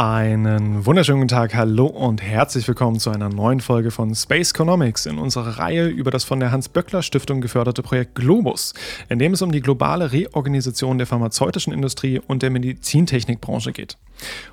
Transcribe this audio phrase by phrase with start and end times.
[0.00, 5.06] Einen wunderschönen guten Tag, hallo und herzlich willkommen zu einer neuen Folge von Space Economics
[5.06, 8.74] in unserer Reihe über das von der Hans-Böckler-Stiftung geförderte Projekt Globus,
[9.08, 13.98] in dem es um die globale Reorganisation der pharmazeutischen Industrie und der Medizintechnikbranche geht.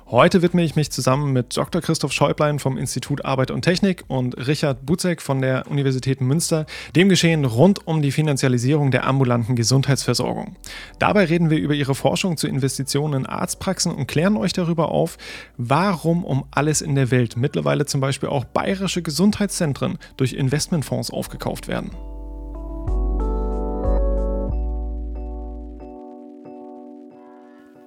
[0.08, 1.82] Heute widme ich mich zusammen mit Dr.
[1.82, 7.08] Christoph Schäublein vom Institut Arbeit und Technik und Richard Buzek von der Universität Münster dem
[7.08, 10.54] Geschehen rund um die Finanzialisierung der ambulanten Gesundheitsversorgung.
[11.00, 15.18] Dabei reden wir über ihre Forschung zu Investitionen in Arztpraxen und klären euch darüber auf,
[15.56, 21.68] warum um alles in der Welt mittlerweile zum Beispiel auch bayerische Gesundheitszentren durch Investmentfonds aufgekauft
[21.68, 21.90] werden.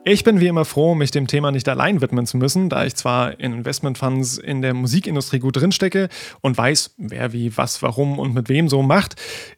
[0.05, 2.95] Ich bin wie immer froh, mich dem Thema nicht allein widmen zu müssen, da ich
[2.95, 6.07] zwar in Investmentfonds in der Musikindustrie gut drinstecke
[6.39, 9.15] und weiß, wer wie was, warum und mit wem so macht,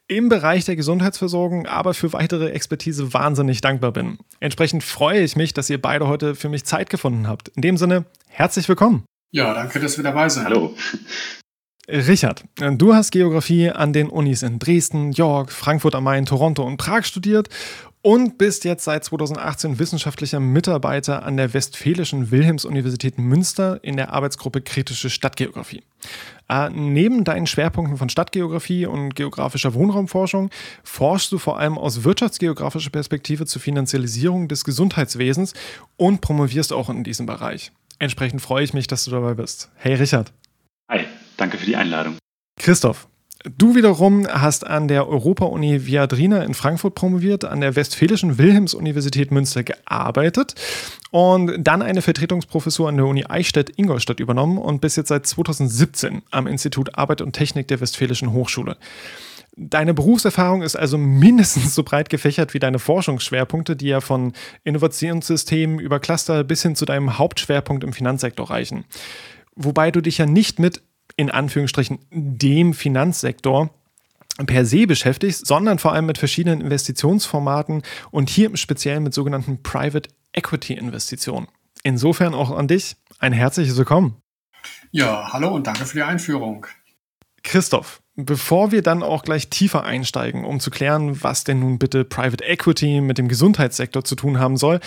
[0.07, 4.17] im Bereich der Gesundheitsversorgung aber für weitere Expertise wahnsinnig dankbar bin.
[4.39, 7.49] Entsprechend freue ich mich, dass ihr beide heute für mich Zeit gefunden habt.
[7.49, 9.05] In dem Sinne, herzlich willkommen.
[9.31, 10.45] Ja, danke, dass wir dabei sind.
[10.45, 10.75] Hallo.
[11.87, 16.77] Richard, du hast Geografie an den Unis in Dresden, York, Frankfurt am Main, Toronto und
[16.77, 17.49] Prag studiert
[18.01, 24.61] und bist jetzt seit 2018 wissenschaftlicher Mitarbeiter an der Westfälischen Wilhelms-Universität Münster in der Arbeitsgruppe
[24.61, 25.83] Kritische Stadtgeografie.
[26.49, 30.49] Äh, neben deinen Schwerpunkten von Stadtgeografie und geografischer Wohnraumforschung
[30.83, 35.53] forschst du vor allem aus wirtschaftsgeografischer Perspektive zur Finanzialisierung des Gesundheitswesens
[35.97, 37.71] und promovierst auch in diesem Bereich.
[37.99, 39.69] Entsprechend freue ich mich, dass du dabei bist.
[39.75, 40.33] Hey Richard.
[40.89, 41.05] Hi,
[41.37, 42.17] danke für die Einladung.
[42.59, 43.07] Christoph,
[43.43, 49.63] Du wiederum hast an der Europa-Uni Viadrina in Frankfurt promoviert, an der Westfälischen Wilhelms-Universität Münster
[49.63, 50.53] gearbeitet
[51.09, 56.45] und dann eine Vertretungsprofessur an der Uni Eichstätt-Ingolstadt übernommen und bis jetzt seit 2017 am
[56.45, 58.77] Institut Arbeit und Technik der Westfälischen Hochschule.
[59.57, 64.33] Deine Berufserfahrung ist also mindestens so breit gefächert wie deine Forschungsschwerpunkte, die ja von
[64.63, 68.85] Innovationssystemen über Cluster bis hin zu deinem Hauptschwerpunkt im Finanzsektor reichen.
[69.55, 70.81] Wobei du dich ja nicht mit
[71.15, 73.69] in Anführungsstrichen dem Finanzsektor
[74.45, 79.61] per se beschäftigst, sondern vor allem mit verschiedenen Investitionsformaten und hier im Speziellen mit sogenannten
[79.61, 81.47] Private Equity Investitionen.
[81.83, 84.17] Insofern auch an dich ein herzliches Willkommen.
[84.91, 86.65] Ja, hallo und danke für die Einführung.
[87.43, 92.03] Christoph, bevor wir dann auch gleich tiefer einsteigen, um zu klären, was denn nun bitte
[92.03, 94.79] Private Equity mit dem Gesundheitssektor zu tun haben soll,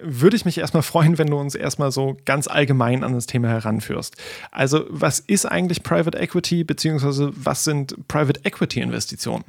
[0.00, 3.48] würde ich mich erstmal freuen, wenn du uns erstmal so ganz allgemein an das Thema
[3.48, 4.16] heranführst.
[4.50, 9.44] Also, was ist eigentlich Private Equity, beziehungsweise was sind Private Equity Investitionen?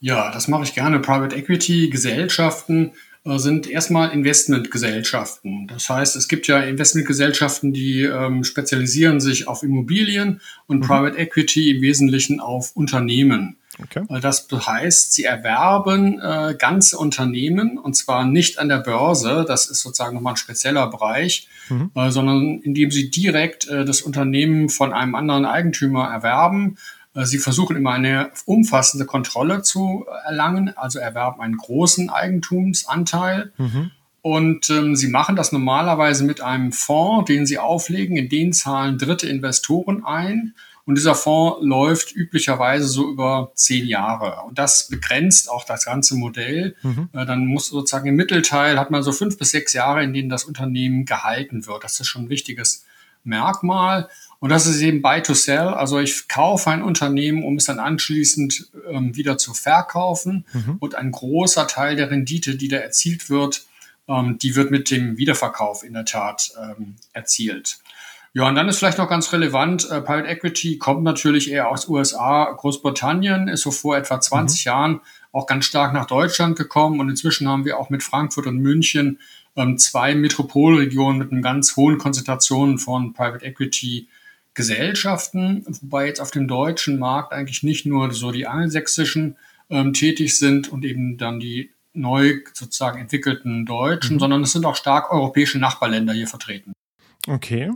[0.00, 0.98] Ja, das mache ich gerne.
[0.98, 2.92] Private Equity Gesellschaften
[3.24, 5.68] sind erstmal Investmentgesellschaften.
[5.68, 10.82] Das heißt, es gibt ja Investmentgesellschaften, die ähm, spezialisieren sich auf Immobilien und mhm.
[10.82, 13.58] Private Equity im Wesentlichen auf Unternehmen.
[13.80, 14.04] Okay.
[14.08, 19.70] Äh, das heißt, sie erwerben äh, ganze Unternehmen und zwar nicht an der Börse, das
[19.70, 21.90] ist sozusagen nochmal ein spezieller Bereich, mhm.
[21.94, 26.76] äh, sondern indem sie direkt äh, das Unternehmen von einem anderen Eigentümer erwerben.
[27.14, 33.52] Äh, sie versuchen immer eine umfassende Kontrolle zu erlangen, also erwerben einen großen Eigentumsanteil.
[33.56, 33.90] Mhm.
[34.22, 38.16] Und ähm, sie machen das normalerweise mit einem Fonds, den sie auflegen.
[38.16, 40.54] In den zahlen dritte Investoren ein.
[40.84, 44.42] Und dieser Fonds läuft üblicherweise so über zehn Jahre.
[44.46, 46.76] Und das begrenzt auch das ganze Modell.
[46.82, 47.08] Mhm.
[47.12, 50.28] Äh, dann muss sozusagen im Mittelteil hat man so fünf bis sechs Jahre, in denen
[50.28, 51.82] das Unternehmen gehalten wird.
[51.82, 52.84] Das ist schon ein wichtiges
[53.24, 54.08] Merkmal.
[54.42, 55.68] Und das ist eben Buy to Sell.
[55.68, 60.44] Also ich kaufe ein Unternehmen, um es dann anschließend ähm, wieder zu verkaufen.
[60.52, 60.78] Mhm.
[60.80, 63.64] Und ein großer Teil der Rendite, die da erzielt wird,
[64.08, 67.78] ähm, die wird mit dem Wiederverkauf in der Tat ähm, erzielt.
[68.32, 71.88] Ja, und dann ist vielleicht noch ganz relevant, äh, Private Equity kommt natürlich eher aus
[71.88, 74.68] USA, Großbritannien, ist so vor etwa 20 mhm.
[74.68, 78.58] Jahren auch ganz stark nach Deutschland gekommen und inzwischen haben wir auch mit Frankfurt und
[78.58, 79.20] München
[79.54, 84.08] ähm, zwei Metropolregionen mit einer ganz hohen Konzentration von Private Equity
[84.54, 89.36] Gesellschaften, wobei jetzt auf dem deutschen Markt eigentlich nicht nur so die angelsächsischen
[89.70, 94.20] ähm, tätig sind und eben dann die neu sozusagen entwickelten Deutschen, mhm.
[94.20, 96.72] sondern es sind auch stark europäische Nachbarländer hier vertreten.
[97.26, 97.70] Okay.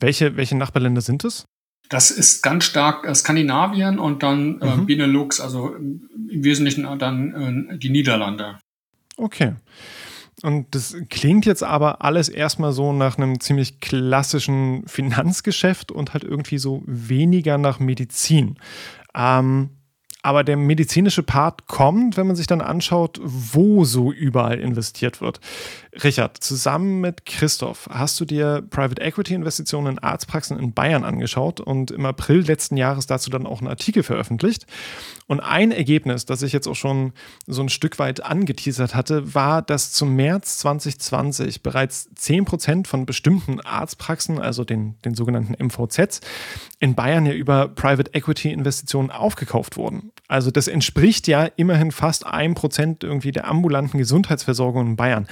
[0.00, 1.44] Welche, welche Nachbarländer sind es?
[1.88, 4.86] Das ist ganz stark äh, Skandinavien und dann äh, mhm.
[4.86, 8.58] Benelux, also im Wesentlichen dann äh, die Niederlande.
[9.16, 9.54] Okay.
[10.42, 16.24] Und das klingt jetzt aber alles erstmal so nach einem ziemlich klassischen Finanzgeschäft und halt
[16.24, 18.58] irgendwie so weniger nach Medizin.
[19.14, 19.70] Ähm,
[20.22, 25.38] Aber der medizinische Part kommt, wenn man sich dann anschaut, wo so überall investiert wird.
[26.02, 31.60] Richard, zusammen mit Christoph hast du dir Private Equity Investitionen in Arztpraxen in Bayern angeschaut
[31.60, 34.66] und im April letzten Jahres dazu dann auch einen Artikel veröffentlicht.
[35.26, 37.12] Und ein Ergebnis, das ich jetzt auch schon
[37.46, 43.60] so ein Stück weit angeteasert hatte, war, dass zum März 2020 bereits 10% von bestimmten
[43.60, 46.20] Arztpraxen, also den, den sogenannten MVZs,
[46.78, 50.12] in Bayern ja über Private Equity Investitionen aufgekauft wurden.
[50.28, 55.26] Also das entspricht ja immerhin fast 1% irgendwie der ambulanten Gesundheitsversorgung in Bayern.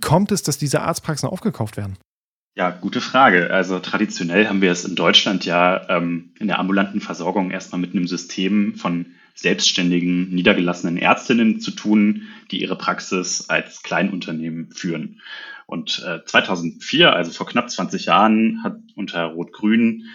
[0.00, 1.96] Kommt es, dass diese Arztpraxen aufgekauft werden?
[2.54, 3.50] Ja, gute Frage.
[3.52, 7.92] Also traditionell haben wir es in Deutschland ja ähm, in der ambulanten Versorgung erstmal mit
[7.92, 15.20] einem System von selbstständigen, niedergelassenen Ärztinnen zu tun, die ihre Praxis als Kleinunternehmen führen.
[15.66, 20.06] Und äh, 2004, also vor knapp 20 Jahren, hat unter Rot-Grün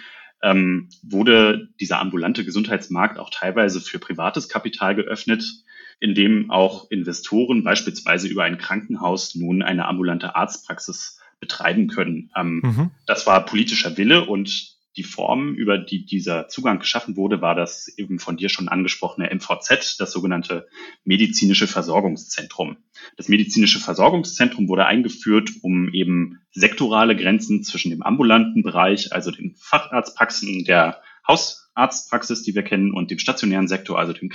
[0.42, 5.44] ähm, wurde dieser ambulante Gesundheitsmarkt auch teilweise für privates Kapital geöffnet,
[6.00, 12.30] in dem auch Investoren beispielsweise über ein Krankenhaus nun eine ambulante Arztpraxis betreiben können.
[12.36, 12.90] Ähm, mhm.
[13.06, 17.88] Das war politischer Wille und die Form, über die dieser Zugang geschaffen wurde, war das
[17.98, 20.68] eben von dir schon angesprochene MVZ, das sogenannte
[21.04, 22.76] medizinische Versorgungszentrum.
[23.16, 29.56] Das medizinische Versorgungszentrum wurde eingeführt, um eben sektorale Grenzen zwischen dem ambulanten Bereich, also den
[29.56, 34.28] Facharztpraxen der Hausarztpraxis, die wir kennen, und dem stationären Sektor, also dem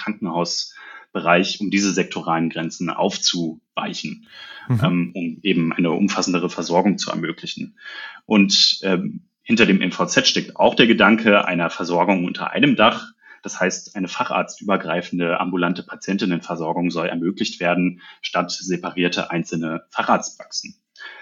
[1.11, 4.27] Krankenhausbereich, um diese sektoralen Grenzen aufzuweichen,
[4.67, 4.79] mhm.
[4.83, 7.77] ähm, um eben eine umfassendere Versorgung zu ermöglichen.
[8.25, 13.11] Und ähm, hinter dem MVZ steckt auch der Gedanke einer Versorgung unter einem Dach.
[13.41, 20.75] Das heißt, eine facharztübergreifende ambulante Patientinnenversorgung soll ermöglicht werden, statt separierte einzelne Facharztpraxen.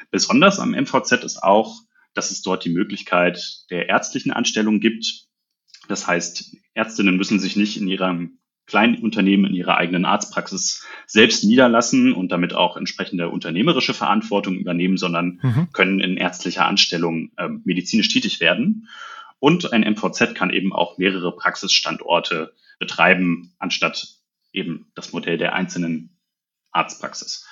[0.09, 1.75] Besonders am MVZ ist auch,
[2.13, 5.27] dass es dort die Möglichkeit der ärztlichen Anstellung gibt.
[5.87, 12.13] Das heißt, Ärztinnen müssen sich nicht in ihrem Kleinunternehmen in ihrer eigenen Arztpraxis selbst niederlassen
[12.13, 15.67] und damit auch entsprechende unternehmerische Verantwortung übernehmen, sondern mhm.
[15.73, 18.89] können in ärztlicher Anstellung äh, medizinisch tätig werden.
[19.39, 24.07] Und ein MVZ kann eben auch mehrere Praxisstandorte betreiben, anstatt
[24.51, 26.17] eben das Modell der einzelnen
[26.71, 27.47] Arztpraxis.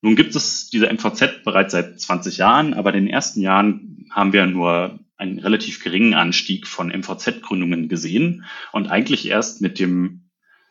[0.00, 4.32] Nun gibt es diese MVZ bereits seit 20 Jahren, aber in den ersten Jahren haben
[4.32, 10.27] wir nur einen relativ geringen Anstieg von MVZ-Gründungen gesehen und eigentlich erst mit dem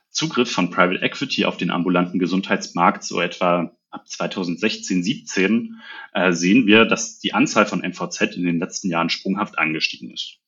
[0.09, 5.79] Zugriff von Private Equity auf den ambulanten Gesundheitsmarkt so etwa ab 2016, 17
[6.13, 10.39] äh, sehen wir, dass die Anzahl von MVZ in den letzten Jahren sprunghaft angestiegen ist.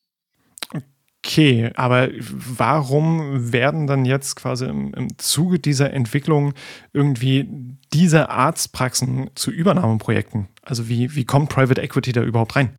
[1.26, 6.54] Okay, aber warum werden dann jetzt quasi im, im Zuge dieser Entwicklung
[6.94, 7.48] irgendwie
[7.94, 10.48] diese Arztpraxen zu Übernahmeprojekten?
[10.64, 12.79] Also wie, wie kommt Private Equity da überhaupt rein?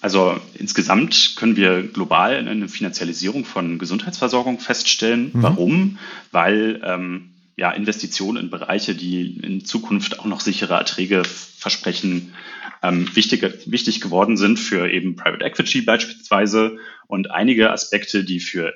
[0.00, 5.32] Also insgesamt können wir global eine Finanzialisierung von Gesundheitsversorgung feststellen.
[5.32, 5.42] Mhm.
[5.42, 5.98] Warum?
[6.30, 12.34] Weil ähm, ja, Investitionen in Bereiche, die in Zukunft auch noch sichere Erträge versprechen,
[12.82, 16.78] ähm, wichtig, wichtig geworden sind für eben Private Equity beispielsweise
[17.08, 18.74] und einige Aspekte, die für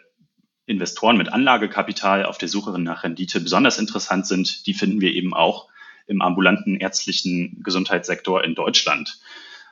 [0.66, 5.34] Investoren mit Anlagekapital auf der Suche nach Rendite besonders interessant sind, die finden wir eben
[5.34, 5.69] auch
[6.06, 9.20] im ambulanten ärztlichen Gesundheitssektor in Deutschland.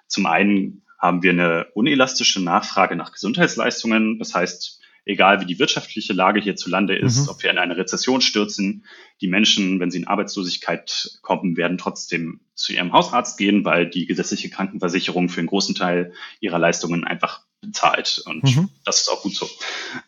[0.06, 4.18] Zum einen haben wir eine unelastische Nachfrage nach Gesundheitsleistungen.
[4.18, 7.28] Das heißt, egal wie die wirtschaftliche Lage hierzulande ist, mhm.
[7.30, 8.84] ob wir in eine Rezession stürzen,
[9.20, 14.06] die Menschen, wenn sie in Arbeitslosigkeit kommen, werden trotzdem zu ihrem Hausarzt gehen, weil die
[14.06, 18.22] gesetzliche Krankenversicherung für einen großen Teil ihrer Leistungen einfach bezahlt.
[18.26, 18.68] Und mhm.
[18.84, 19.48] das ist auch gut so.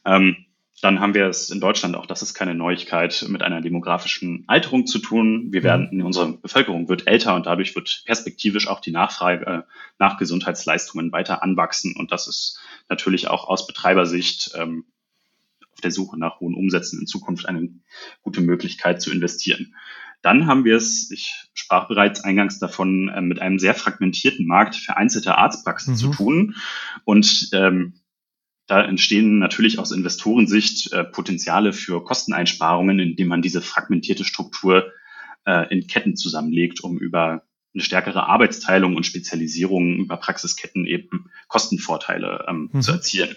[0.05, 0.45] Ähm,
[0.83, 4.85] dann haben wir es in Deutschland auch, das ist keine Neuigkeit, mit einer demografischen Alterung
[4.85, 5.53] zu tun.
[5.53, 5.65] Wir mhm.
[5.65, 9.63] werden, unsere Bevölkerung wird älter und dadurch wird perspektivisch auch die Nachfrage äh,
[10.01, 11.95] nach Gesundheitsleistungen weiter anwachsen.
[11.97, 12.59] Und das ist
[12.89, 14.85] natürlich auch aus Betreibersicht ähm,
[15.73, 17.69] auf der Suche nach hohen Umsätzen in Zukunft eine
[18.23, 19.77] gute Möglichkeit zu investieren.
[20.21, 24.75] Dann haben wir es, ich sprach bereits eingangs davon, äh, mit einem sehr fragmentierten Markt
[24.75, 25.99] vereinzelter Arztpraxen mhm.
[25.99, 26.57] zu tun.
[27.05, 27.95] Und ähm,
[28.67, 34.93] da entstehen natürlich aus Investorensicht äh, Potenziale für Kosteneinsparungen, indem man diese fragmentierte Struktur
[35.45, 37.43] äh, in Ketten zusammenlegt, um über
[37.75, 42.83] eine stärkere Arbeitsteilung und Spezialisierung über Praxisketten eben Kostenvorteile ähm, mhm.
[42.83, 43.37] zu erzielen.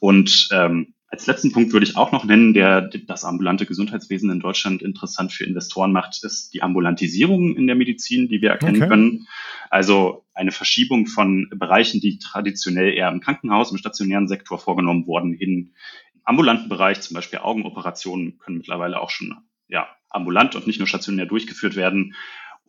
[0.00, 4.38] Und ähm, als letzten Punkt würde ich auch noch nennen, der das ambulante Gesundheitswesen in
[4.38, 8.88] Deutschland interessant für Investoren macht, ist die Ambulantisierung in der Medizin, die wir erkennen okay.
[8.88, 9.26] können.
[9.70, 15.34] Also eine Verschiebung von Bereichen, die traditionell eher im Krankenhaus, im stationären Sektor vorgenommen wurden,
[15.34, 15.74] in
[16.22, 19.34] ambulanten Bereich, zum Beispiel Augenoperationen können mittlerweile auch schon
[19.66, 22.14] ja, ambulant und nicht nur stationär durchgeführt werden.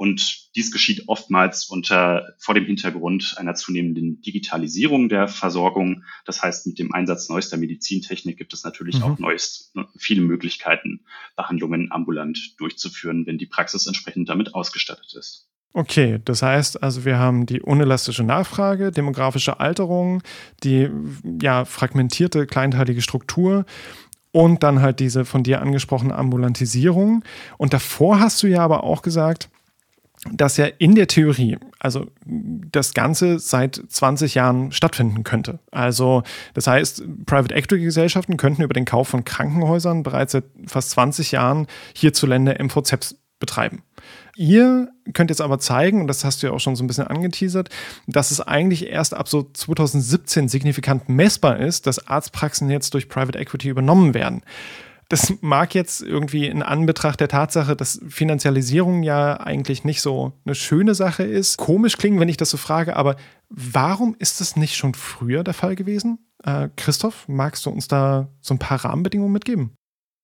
[0.01, 6.05] Und dies geschieht oftmals unter, vor dem Hintergrund einer zunehmenden Digitalisierung der Versorgung.
[6.25, 9.03] Das heißt, mit dem Einsatz neuester Medizintechnik gibt es natürlich mhm.
[9.03, 11.01] auch neues, ne, viele Möglichkeiten,
[11.35, 15.47] Behandlungen ambulant durchzuführen, wenn die Praxis entsprechend damit ausgestattet ist.
[15.73, 20.23] Okay, das heißt also, wir haben die unelastische Nachfrage, demografische Alterung,
[20.63, 20.89] die
[21.39, 23.67] ja fragmentierte kleinteilige Struktur
[24.31, 27.23] und dann halt diese von dir angesprochene Ambulantisierung.
[27.59, 29.51] Und davor hast du ja aber auch gesagt,
[30.29, 35.59] dass ja in der Theorie, also das Ganze seit 20 Jahren stattfinden könnte.
[35.71, 36.21] Also
[36.53, 41.31] das heißt, Private Equity Gesellschaften könnten über den Kauf von Krankenhäusern bereits seit fast 20
[41.31, 43.81] Jahren hierzulande MVZs betreiben.
[44.35, 47.07] Ihr könnt jetzt aber zeigen, und das hast du ja auch schon so ein bisschen
[47.07, 47.69] angeteasert,
[48.07, 53.37] dass es eigentlich erst ab so 2017 signifikant messbar ist, dass Arztpraxen jetzt durch Private
[53.37, 54.43] Equity übernommen werden.
[55.11, 60.55] Das mag jetzt irgendwie in Anbetracht der Tatsache, dass Finanzialisierung ja eigentlich nicht so eine
[60.55, 63.17] schöne Sache ist, komisch klingen, wenn ich das so frage, aber
[63.49, 66.19] warum ist das nicht schon früher der Fall gewesen?
[66.45, 69.71] Äh, Christoph, magst du uns da so ein paar Rahmenbedingungen mitgeben?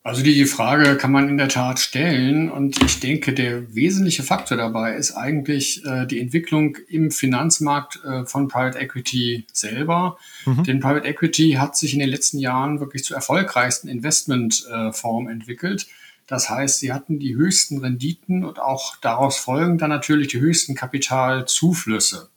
[0.07, 4.55] Also die Frage kann man in der Tat stellen und ich denke, der wesentliche Faktor
[4.55, 10.17] dabei ist eigentlich äh, die Entwicklung im Finanzmarkt äh, von Private Equity selber.
[10.45, 10.63] Mhm.
[10.63, 15.87] Denn Private Equity hat sich in den letzten Jahren wirklich zur erfolgreichsten Investmentform äh, entwickelt.
[16.25, 20.73] Das heißt, sie hatten die höchsten Renditen und auch daraus folgen dann natürlich die höchsten
[20.73, 22.29] Kapitalzuflüsse.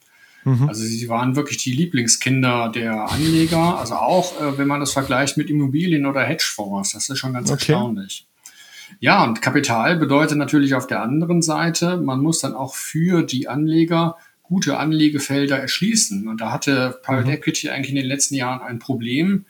[0.44, 0.68] Mhm.
[0.68, 3.78] Also sie waren wirklich die Lieblingskinder der Anleger.
[3.78, 7.50] Also auch, äh, wenn man das vergleicht mit Immobilien oder Hedgefonds, das ist schon ganz
[7.50, 7.72] okay.
[7.72, 8.26] erstaunlich.
[8.98, 13.48] Ja, und Kapital bedeutet natürlich auf der anderen Seite, man muss dann auch für die
[13.48, 16.26] Anleger gute Anlegefelder erschließen.
[16.26, 17.34] Und da hatte Private mhm.
[17.34, 19.46] Equity eigentlich in den letzten Jahren ein Problem.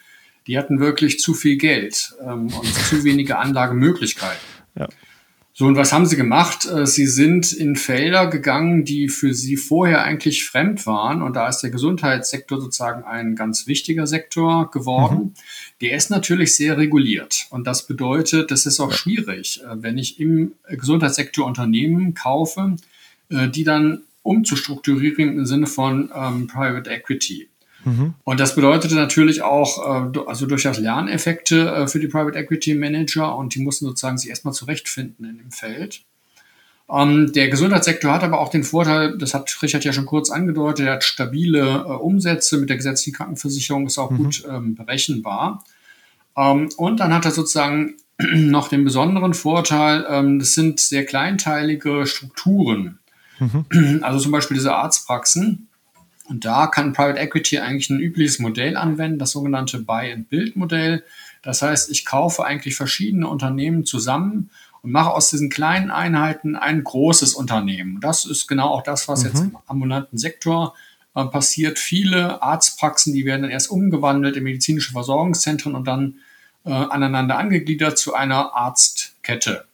[0.47, 4.38] Die hatten wirklich zu viel Geld ähm, und zu wenige Anlagemöglichkeiten.
[4.75, 4.88] Ja.
[5.61, 6.64] So, und was haben sie gemacht?
[6.64, 11.21] Äh, sie sind in Felder gegangen, die für sie vorher eigentlich fremd waren.
[11.21, 15.19] Und da ist der Gesundheitssektor sozusagen ein ganz wichtiger Sektor geworden.
[15.19, 15.33] Mhm.
[15.83, 17.47] Der ist natürlich sehr reguliert.
[17.50, 22.76] Und das bedeutet, das ist auch schwierig, äh, wenn ich im Gesundheitssektor Unternehmen kaufe,
[23.29, 27.50] äh, die dann umzustrukturieren im Sinne von ähm, Private Equity.
[27.85, 28.15] Mhm.
[28.25, 33.37] Und das bedeutete natürlich auch, äh, also durchaus Lerneffekte äh, für die Private Equity Manager
[33.37, 36.03] und die mussten sozusagen sich erstmal zurechtfinden in dem Feld.
[36.91, 40.87] Ähm, der Gesundheitssektor hat aber auch den Vorteil, das hat Richard ja schon kurz angedeutet,
[40.87, 44.19] er hat stabile äh, Umsätze mit der gesetzlichen Krankenversicherung, ist auch mhm.
[44.19, 45.65] gut ähm, berechenbar.
[46.37, 50.03] Ähm, und dann hat er sozusagen noch den besonderen Vorteil,
[50.39, 52.99] das sind sehr kleinteilige Strukturen.
[53.39, 54.01] Mhm.
[54.03, 55.70] Also zum Beispiel diese Arztpraxen
[56.31, 61.03] und da kann Private Equity eigentlich ein übliches Modell anwenden, das sogenannte Buy-and-Build-Modell.
[61.43, 64.51] Das heißt, ich kaufe eigentlich verschiedene Unternehmen zusammen
[64.83, 68.01] und mache aus diesen kleinen Einheiten ein großes Unternehmen.
[68.01, 69.27] Das ist genau auch das, was mhm.
[69.27, 70.75] jetzt im ambulanten Sektor
[71.17, 71.81] äh, passiert.
[71.81, 76.21] Viele Arztpraxen, die werden dann erst umgewandelt in medizinische Versorgungszentren und dann
[76.65, 79.65] äh, aneinander angegliedert zu einer Arztkette.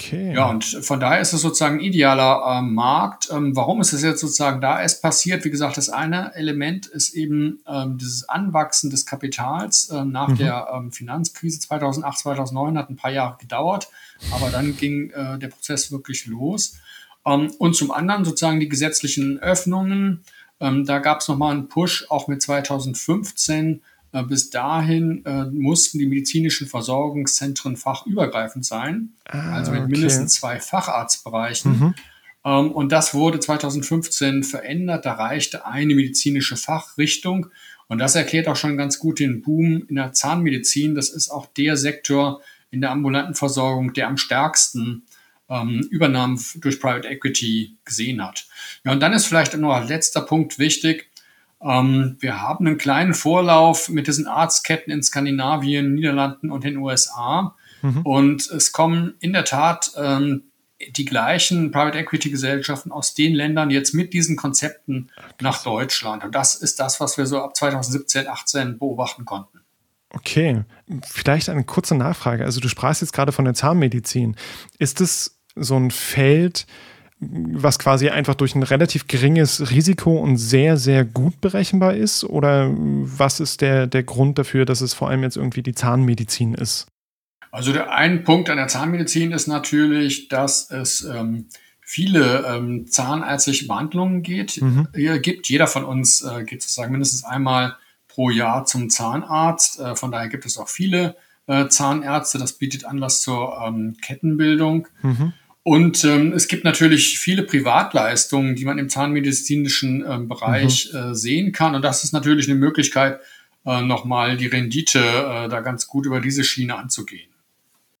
[0.00, 0.34] Okay.
[0.34, 3.28] Ja, und von daher ist es sozusagen ein idealer äh, Markt.
[3.30, 5.44] Ähm, warum ist es jetzt sozusagen da erst passiert?
[5.44, 10.36] Wie gesagt, das eine Element ist eben ähm, dieses Anwachsen des Kapitals äh, nach mhm.
[10.38, 13.88] der ähm, Finanzkrise 2008, 2009 hat ein paar Jahre gedauert,
[14.32, 16.78] aber dann ging äh, der Prozess wirklich los.
[17.26, 20.24] Ähm, und zum anderen sozusagen die gesetzlichen Öffnungen.
[20.60, 23.80] Ähm, da gab es nochmal einen Push, auch mit 2015 äh,
[24.26, 29.90] bis dahin äh, mussten die medizinischen Versorgungszentren fachübergreifend sein, ah, also mit okay.
[29.92, 31.78] mindestens zwei Facharztbereichen.
[31.78, 31.94] Mhm.
[32.44, 35.06] Ähm, und das wurde 2015 verändert.
[35.06, 37.46] Da reichte eine medizinische Fachrichtung.
[37.88, 40.94] Und das erklärt auch schon ganz gut den Boom in der Zahnmedizin.
[40.94, 42.40] Das ist auch der Sektor
[42.70, 45.02] in der ambulanten Versorgung, der am stärksten
[45.48, 48.46] ähm, Übernahmen durch Private Equity gesehen hat.
[48.84, 51.09] Ja, und dann ist vielleicht noch als letzter Punkt wichtig,
[51.62, 57.54] ähm, wir haben einen kleinen Vorlauf mit diesen Arztketten in Skandinavien, Niederlanden und den USA.
[57.82, 58.02] Mhm.
[58.02, 60.44] Und es kommen in der Tat ähm,
[60.96, 66.24] die gleichen Private Equity Gesellschaften aus den Ländern jetzt mit diesen Konzepten nach Deutschland.
[66.24, 69.60] Und das ist das, was wir so ab 2017, 18 beobachten konnten.
[70.12, 70.64] Okay,
[71.06, 72.44] vielleicht eine kurze Nachfrage.
[72.44, 74.36] Also du sprachst jetzt gerade von der Zahnmedizin.
[74.78, 76.66] Ist es so ein Feld,
[77.20, 82.24] was quasi einfach durch ein relativ geringes Risiko und sehr, sehr gut berechenbar ist?
[82.24, 86.54] Oder was ist der, der Grund dafür, dass es vor allem jetzt irgendwie die Zahnmedizin
[86.54, 86.86] ist?
[87.52, 91.46] Also der ein Punkt an der Zahnmedizin ist natürlich, dass es ähm,
[91.80, 94.88] viele ähm, zahnärztliche Behandlungen geht, mhm.
[94.94, 95.48] äh, gibt.
[95.48, 97.76] Jeder von uns äh, geht sozusagen mindestens einmal
[98.08, 99.80] pro Jahr zum Zahnarzt.
[99.80, 101.16] Äh, von daher gibt es auch viele
[101.48, 102.38] äh, Zahnärzte.
[102.38, 104.88] Das bietet Anlass zur ähm, Kettenbildung.
[105.02, 105.32] Mhm.
[105.62, 110.98] Und ähm, es gibt natürlich viele Privatleistungen, die man im zahnmedizinischen ähm, Bereich mhm.
[110.98, 111.74] äh, sehen kann.
[111.74, 113.20] Und das ist natürlich eine Möglichkeit,
[113.66, 117.28] äh, nochmal die Rendite äh, da ganz gut über diese Schiene anzugehen.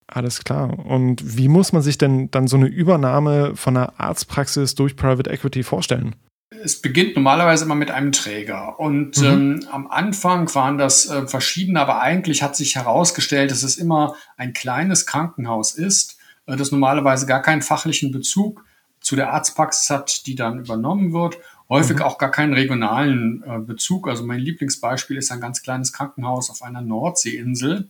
[0.06, 0.86] Alles klar.
[0.86, 5.30] Und wie muss man sich denn dann so eine Übernahme von einer Arztpraxis durch Private
[5.30, 6.16] Equity vorstellen?
[6.62, 8.80] Es beginnt normalerweise immer mit einem Träger.
[8.80, 9.24] Und mhm.
[9.24, 14.16] ähm, am Anfang waren das äh, verschiedene, aber eigentlich hat sich herausgestellt, dass es immer
[14.36, 16.19] ein kleines Krankenhaus ist, äh,
[16.58, 18.64] das normalerweise gar keinen fachlichen Bezug
[19.00, 21.38] zu der Arztpraxis hat, die dann übernommen wird.
[21.68, 22.02] Häufig mhm.
[22.02, 24.08] auch gar keinen regionalen äh, Bezug.
[24.08, 27.88] Also mein Lieblingsbeispiel ist ein ganz kleines Krankenhaus auf einer Nordseeinsel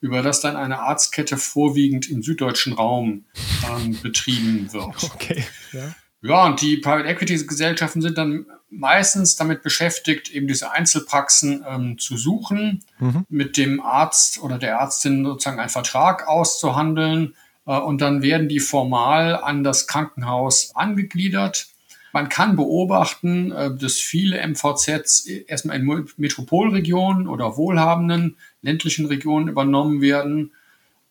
[0.00, 3.24] über das dann eine Arztkette vorwiegend im süddeutschen Raum
[3.68, 4.86] ähm, betrieben wird.
[5.14, 5.44] Okay.
[5.72, 5.94] Ja.
[6.22, 11.98] ja, und die Private Equity Gesellschaften sind dann meistens damit beschäftigt, eben diese Einzelpraxen ähm,
[11.98, 13.24] zu suchen, mhm.
[13.28, 17.34] mit dem Arzt oder der Ärztin sozusagen einen Vertrag auszuhandeln.
[17.66, 21.68] Äh, und dann werden die formal an das Krankenhaus angegliedert.
[22.12, 30.00] Man kann beobachten, äh, dass viele MVZs erstmal in Metropolregionen oder wohlhabenden ländlichen Regionen übernommen
[30.00, 30.52] werden.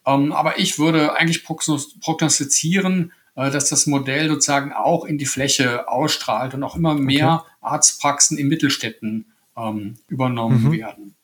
[0.06, 5.88] Ähm, aber ich würde eigentlich prognostizieren, äh, dass das Modell sozusagen auch in die Fläche
[5.88, 7.50] ausstrahlt und auch immer mehr okay.
[7.62, 9.26] Arztpraxen in Mittelstädten
[9.58, 10.72] ähm, übernommen mhm.
[10.72, 11.16] werden.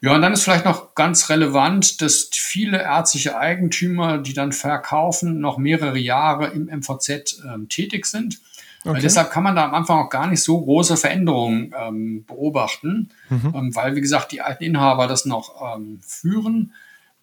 [0.00, 5.40] Ja, und dann ist vielleicht noch ganz relevant, dass viele ärztliche Eigentümer, die dann verkaufen,
[5.40, 8.38] noch mehrere Jahre im MVZ ähm, tätig sind.
[8.84, 9.00] Okay.
[9.02, 13.52] deshalb kann man da am Anfang auch gar nicht so große Veränderungen ähm, beobachten, mhm.
[13.54, 16.72] ähm, weil, wie gesagt, die alten Inhaber das noch ähm, führen.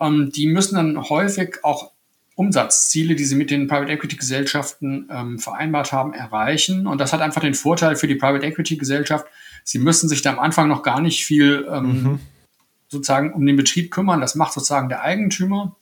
[0.01, 1.91] Ähm, die müssen dann häufig auch
[2.35, 6.85] Umsatzziele, die sie mit den Private Equity Gesellschaften ähm, vereinbart haben, erreichen.
[6.85, 9.25] Und das hat einfach den Vorteil für die Private Equity Gesellschaft,
[9.63, 12.19] sie müssen sich da am Anfang noch gar nicht viel ähm, mhm.
[12.95, 14.21] Sozusagen um den Betrieb kümmern.
[14.21, 15.75] Das macht sozusagen der Eigentümer.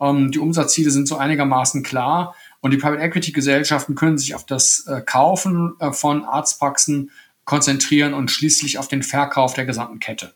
[0.00, 2.34] die Umsatzziele sind so einigermaßen klar.
[2.60, 7.10] Und die Private Equity Gesellschaften können sich auf das äh, Kaufen äh, von Arztpraxen
[7.44, 10.32] konzentrieren und schließlich auf den Verkauf der gesamten Kette.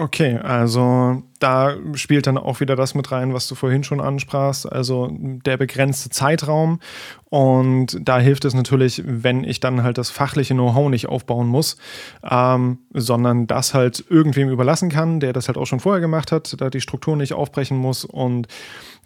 [0.00, 4.64] Okay, also da spielt dann auch wieder das mit rein, was du vorhin schon ansprachst,
[4.64, 6.80] also der begrenzte Zeitraum.
[7.28, 11.76] Und da hilft es natürlich, wenn ich dann halt das fachliche Know-how nicht aufbauen muss,
[12.22, 16.58] ähm, sondern das halt irgendwem überlassen kann, der das halt auch schon vorher gemacht hat,
[16.58, 18.48] da die Struktur nicht aufbrechen muss und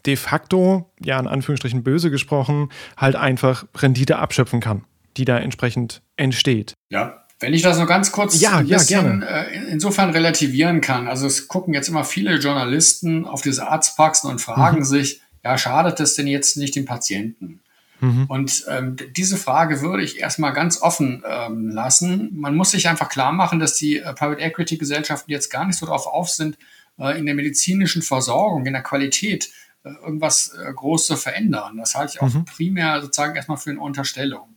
[0.07, 4.85] de facto, ja in Anführungsstrichen böse gesprochen, halt einfach Rendite abschöpfen kann,
[5.17, 6.75] die da entsprechend entsteht.
[6.89, 11.09] Ja, wenn ich das noch ganz kurz ja, ein bisschen, ja, äh, insofern relativieren kann.
[11.09, 14.85] Also es gucken jetzt immer viele Journalisten auf diese Arztpraxen und fragen mhm.
[14.85, 17.61] sich, ja, schadet es denn jetzt nicht den Patienten?
[18.01, 18.27] Mhm.
[18.29, 22.31] Und ähm, diese Frage würde ich erstmal ganz offen ähm, lassen.
[22.35, 25.79] Man muss sich einfach klar machen, dass die äh, Private Equity Gesellschaften jetzt gar nicht
[25.79, 26.59] so darauf auf sind,
[26.99, 29.51] äh, in der medizinischen Versorgung, in der Qualität
[29.85, 31.77] äh, irgendwas äh, groß zu verändern.
[31.77, 32.45] Das halte ich auch mhm.
[32.45, 34.54] primär sozusagen erstmal für eine Unterstellung.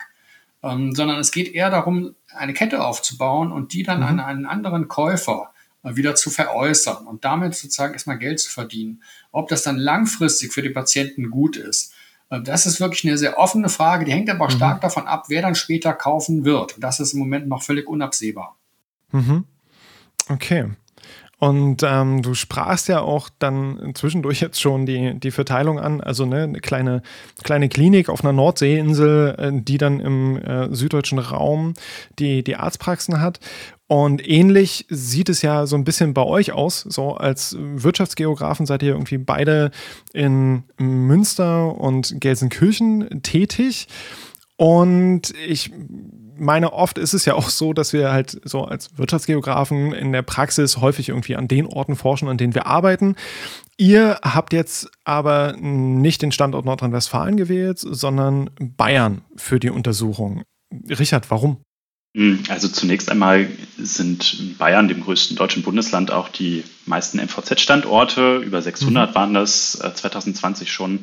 [0.67, 4.05] Ähm, sondern es geht eher darum, eine Kette aufzubauen und die dann mhm.
[4.05, 5.53] an einen anderen Käufer
[5.83, 9.01] äh, wieder zu veräußern und damit sozusagen erstmal Geld zu verdienen.
[9.31, 11.93] Ob das dann langfristig für die Patienten gut ist,
[12.29, 14.03] äh, das ist wirklich eine sehr offene Frage.
[14.03, 14.57] Die hängt aber auch mhm.
[14.57, 16.75] stark davon ab, wer dann später kaufen wird.
[16.75, 18.57] Und das ist im Moment noch völlig unabsehbar.
[19.11, 19.45] Mhm.
[20.27, 20.71] Okay.
[21.39, 26.25] Und ähm, du sprachst ja auch dann zwischendurch jetzt schon die, die Verteilung an, also
[26.25, 27.03] ne, eine kleine,
[27.43, 31.75] kleine Klinik auf einer Nordseeinsel, äh, die dann im äh, süddeutschen Raum
[32.17, 33.39] die, die Arztpraxen hat.
[33.85, 36.81] Und ähnlich sieht es ja so ein bisschen bei euch aus.
[36.81, 39.71] So als Wirtschaftsgeografen seid ihr irgendwie beide
[40.13, 43.87] in Münster und Gelsenkirchen tätig.
[44.57, 45.71] Und ich
[46.39, 50.21] meine, oft ist es ja auch so, dass wir halt so als Wirtschaftsgeografen in der
[50.21, 53.15] Praxis häufig irgendwie an den Orten forschen, an denen wir arbeiten.
[53.77, 60.43] Ihr habt jetzt aber nicht den Standort Nordrhein-Westfalen gewählt, sondern Bayern für die Untersuchung.
[60.89, 61.57] Richard, warum?
[62.15, 68.37] Hm, also zunächst einmal sind Bayern, dem größten deutschen Bundesland, auch die meisten MVZ-Standorte.
[68.37, 69.15] Über 600 mhm.
[69.15, 70.99] waren das 2020 äh, schon.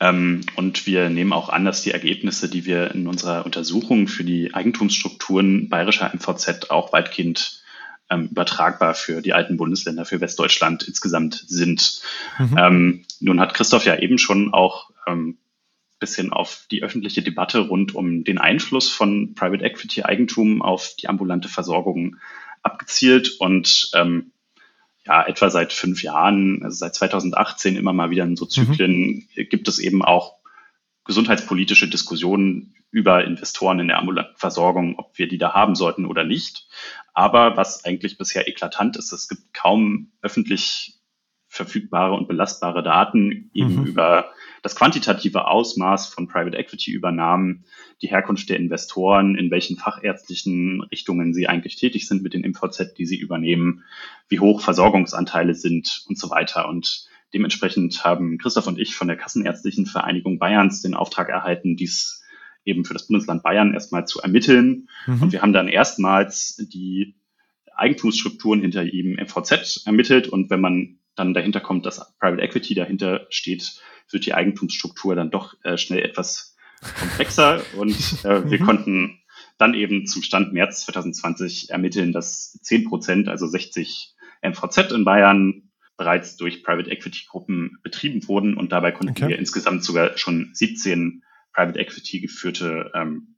[0.00, 4.24] Ähm, und wir nehmen auch an, dass die Ergebnisse, die wir in unserer Untersuchung für
[4.24, 7.62] die Eigentumsstrukturen bayerischer MVZ auch weitgehend
[8.10, 12.02] ähm, übertragbar für die alten Bundesländer, für Westdeutschland insgesamt sind.
[12.38, 12.56] Mhm.
[12.58, 15.38] Ähm, nun hat Christoph ja eben schon auch ähm,
[15.98, 21.08] bisschen auf die öffentliche Debatte rund um den Einfluss von Private Equity Eigentum auf die
[21.08, 22.16] ambulante Versorgung
[22.62, 24.32] abgezielt und ähm,
[25.06, 28.46] ja, etwa seit fünf Jahren, also seit 2018 immer mal wieder in so.
[28.46, 29.48] Zyklen mhm.
[29.48, 30.36] gibt es eben auch
[31.04, 36.24] gesundheitspolitische Diskussionen über Investoren in der ambulanten Versorgung, ob wir die da haben sollten oder
[36.24, 36.66] nicht.
[37.14, 40.95] Aber was eigentlich bisher eklatant ist, es gibt kaum öffentlich
[41.56, 43.86] verfügbare und belastbare Daten eben mhm.
[43.86, 44.30] über
[44.62, 47.64] das quantitative Ausmaß von Private Equity Übernahmen,
[48.02, 52.94] die Herkunft der Investoren, in welchen fachärztlichen Richtungen sie eigentlich tätig sind mit den MVZ,
[52.98, 53.84] die sie übernehmen,
[54.28, 56.68] wie hoch Versorgungsanteile sind und so weiter.
[56.68, 62.22] Und Dementsprechend haben Christoph und ich von der Kassenärztlichen Vereinigung Bayerns den Auftrag erhalten, dies
[62.64, 64.88] eben für das Bundesland Bayern erstmal zu ermitteln.
[65.06, 65.22] Mhm.
[65.22, 67.16] Und wir haben dann erstmals die
[67.74, 70.28] Eigentumsstrukturen hinter ihm MVZ ermittelt.
[70.28, 75.30] Und wenn man dann dahinter kommt, dass Private Equity dahinter steht, wird die Eigentumsstruktur dann
[75.30, 76.56] doch äh, schnell etwas
[77.00, 77.62] komplexer.
[77.76, 78.64] Und äh, wir mhm.
[78.64, 79.20] konnten
[79.58, 85.70] dann eben zum Stand März 2020 ermitteln, dass 10 Prozent, also 60 MVZ in Bayern
[85.96, 88.56] bereits durch Private Equity Gruppen betrieben wurden.
[88.56, 89.28] Und dabei konnten okay.
[89.28, 91.22] wir insgesamt sogar schon 17
[91.54, 93.36] Private Equity geführte ähm,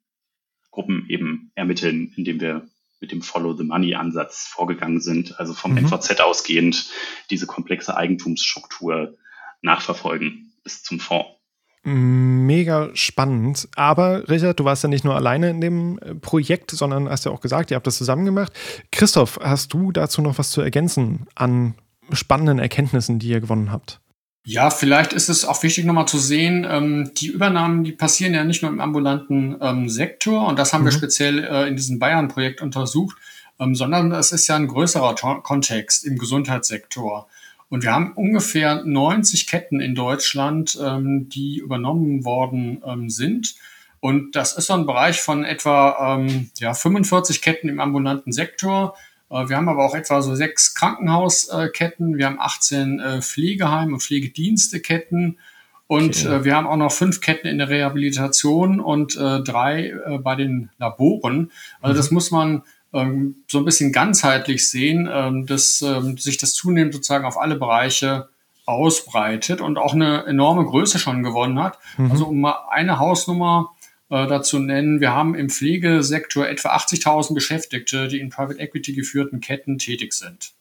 [0.70, 2.68] Gruppen eben ermitteln, indem wir
[3.00, 5.84] mit dem Follow the Money Ansatz vorgegangen sind, also vom mhm.
[5.84, 6.90] MVZ ausgehend
[7.30, 9.16] diese komplexe Eigentumsstruktur
[9.62, 11.38] nachverfolgen bis zum Fonds.
[11.84, 13.68] Mega spannend.
[13.76, 17.32] Aber Richard, du warst ja nicht nur alleine in dem äh, Projekt, sondern hast ja
[17.32, 18.52] auch gesagt, ihr habt das zusammen gemacht.
[18.90, 21.74] Christoph, hast du dazu noch was zu ergänzen an
[22.12, 24.00] spannenden Erkenntnissen, die ihr gewonnen habt?
[24.44, 28.44] Ja, vielleicht ist es auch wichtig nochmal zu sehen, ähm, die Übernahmen, die passieren ja
[28.44, 30.86] nicht nur im ambulanten ähm, Sektor und das haben mhm.
[30.86, 33.18] wir speziell äh, in diesem Bayern-Projekt untersucht,
[33.60, 37.28] ähm, sondern es ist ja ein größerer Kontext im Gesundheitssektor.
[37.68, 43.54] Und wir haben ungefähr 90 Ketten in Deutschland, ähm, die übernommen worden ähm, sind.
[44.00, 48.96] Und das ist so ein Bereich von etwa ähm, ja, 45 Ketten im ambulanten Sektor,
[49.30, 55.38] wir haben aber auch etwa so sechs Krankenhausketten, wir haben 18 äh, Pflegeheim- und Pflegediensteketten
[55.86, 56.34] und okay.
[56.34, 61.50] Äh, wir haben auch noch fünf Ketten in der Rehabilitation und drei bei den Laboren.
[61.80, 61.96] Also mhm.
[61.96, 62.62] das muss man
[62.92, 67.56] ähm, so ein bisschen ganzheitlich sehen, ähm, dass ähm, sich das zunehmend sozusagen auf alle
[67.56, 68.28] Bereiche
[68.64, 71.78] ausbreitet und auch eine enorme Größe schon gewonnen hat.
[71.96, 72.10] Mhm.
[72.10, 73.74] Also um mal eine Hausnummer
[74.10, 75.00] äh, dazu nennen.
[75.00, 80.52] Wir haben im Pflegesektor etwa 80.000 Beschäftigte, die in Private Equity geführten Ketten tätig sind.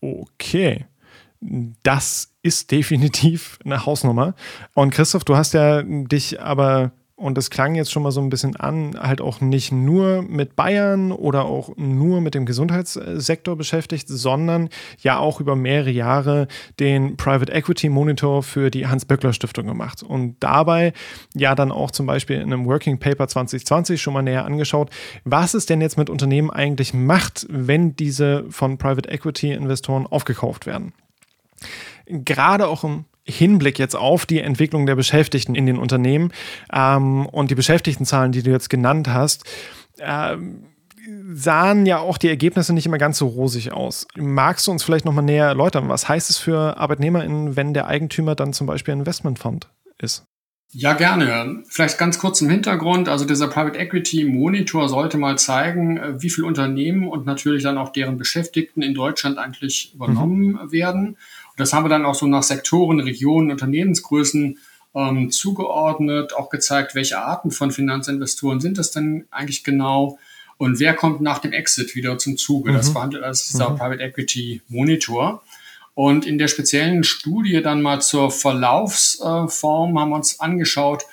[0.00, 0.86] Okay.
[1.82, 4.34] Das ist definitiv eine Hausnummer.
[4.74, 8.28] Und Christoph, du hast ja dich aber und das klang jetzt schon mal so ein
[8.28, 14.06] bisschen an, halt auch nicht nur mit Bayern oder auch nur mit dem Gesundheitssektor beschäftigt,
[14.06, 14.68] sondern
[15.00, 16.46] ja auch über mehrere Jahre
[16.78, 20.02] den Private Equity Monitor für die Hans-Böckler-Stiftung gemacht.
[20.02, 20.92] Und dabei
[21.34, 24.90] ja dann auch zum Beispiel in einem Working Paper 2020 schon mal näher angeschaut,
[25.24, 30.66] was es denn jetzt mit Unternehmen eigentlich macht, wenn diese von Private Equity Investoren aufgekauft
[30.66, 30.92] werden.
[32.06, 36.32] Gerade auch im Hinblick jetzt auf die Entwicklung der Beschäftigten in den Unternehmen
[36.72, 39.44] ähm, und die Beschäftigtenzahlen, die du jetzt genannt hast,
[39.98, 40.64] ähm,
[41.32, 44.06] sahen ja auch die Ergebnisse nicht immer ganz so rosig aus.
[44.16, 48.34] Magst du uns vielleicht nochmal näher erläutern, was heißt es für ArbeitnehmerInnen, wenn der Eigentümer
[48.34, 50.24] dann zum Beispiel ein Investmentfonds ist?
[50.72, 51.62] Ja, gerne.
[51.68, 53.08] Vielleicht ganz kurz im Hintergrund.
[53.08, 57.78] Also dieser Private Equity Monitor sollte mal zeigen, äh, wie viele Unternehmen und natürlich dann
[57.78, 60.72] auch deren Beschäftigten in Deutschland eigentlich übernommen mhm.
[60.72, 61.16] werden.
[61.56, 64.58] Das haben wir dann auch so nach Sektoren, Regionen, Unternehmensgrößen
[64.94, 70.18] ähm, zugeordnet, auch gezeigt, welche Arten von Finanzinvestoren sind das denn eigentlich genau
[70.58, 72.70] und wer kommt nach dem Exit wieder zum Zuge.
[72.70, 72.76] Mhm.
[72.76, 73.76] Das verhandelt als dieser mhm.
[73.76, 75.42] Private Equity Monitor.
[75.94, 81.04] Und in der speziellen Studie dann mal zur Verlaufsform haben wir uns angeschaut,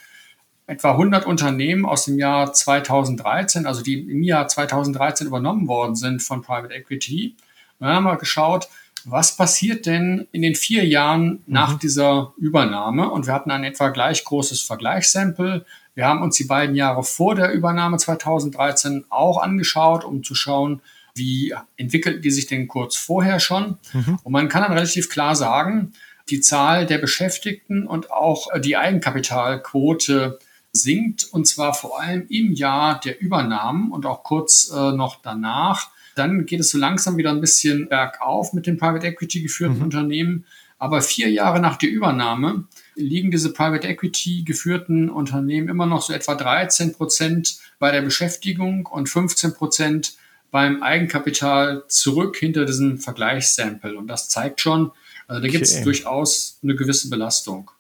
[0.68, 6.22] etwa 100 Unternehmen aus dem Jahr 2013, also die im Jahr 2013 übernommen worden sind
[6.22, 7.36] von Private Equity.
[7.80, 8.68] Und dann haben wir geschaut,
[9.06, 11.80] was passiert denn in den vier Jahren nach mhm.
[11.80, 13.10] dieser Übernahme?
[13.10, 15.66] Und wir hatten ein etwa gleich großes Vergleichssample.
[15.96, 20.82] Wir haben uns die beiden Jahre vor der Übernahme 2013 auch angeschaut, um zu schauen,
[21.16, 23.78] wie entwickelten die sich denn kurz vorher schon.
[23.94, 24.20] Mhm.
[24.24, 25.94] Und man kann dann relativ klar sagen,
[26.30, 30.40] die Zahl der Beschäftigten und auch die Eigenkapitalquote
[30.72, 35.90] sinkt, und zwar vor allem im Jahr der Übernahmen und auch kurz äh, noch danach.
[36.16, 39.84] Dann geht es so langsam wieder ein bisschen bergauf mit den Private Equity geführten mhm.
[39.84, 40.46] Unternehmen.
[40.78, 46.14] Aber vier Jahre nach der Übernahme liegen diese Private Equity geführten Unternehmen immer noch so
[46.14, 50.18] etwa 13 Prozent bei der Beschäftigung und 15 Prozent
[50.52, 53.98] beim Eigenkapital zurück hinter diesem Vergleichssample.
[53.98, 54.92] Und das zeigt schon,
[55.28, 55.84] also da gibt es okay.
[55.84, 57.72] durchaus eine gewisse Belastung.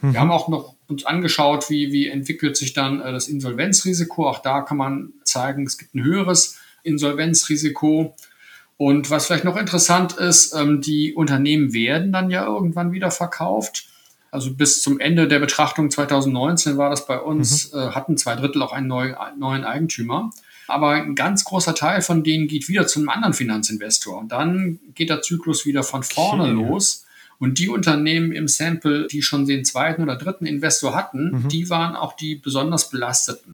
[0.00, 0.12] Mhm.
[0.12, 4.28] Wir haben auch noch uns angeschaut, wie, wie entwickelt sich dann äh, das Insolvenzrisiko.
[4.28, 8.14] Auch da kann man zeigen, es gibt ein höheres Insolvenzrisiko.
[8.76, 13.86] Und was vielleicht noch interessant ist, ähm, die Unternehmen werden dann ja irgendwann wieder verkauft.
[14.30, 17.78] Also bis zum Ende der Betrachtung 2019 war das bei uns, mhm.
[17.78, 20.30] äh, hatten zwei Drittel auch einen neu, neuen Eigentümer.
[20.68, 24.18] Aber ein ganz großer Teil von denen geht wieder zu einem anderen Finanzinvestor.
[24.18, 26.52] Und dann geht der Zyklus wieder von vorne okay.
[26.52, 27.06] los.
[27.38, 31.48] Und die Unternehmen im Sample, die schon den zweiten oder dritten Investor hatten, mhm.
[31.48, 33.52] die waren auch die besonders belasteten.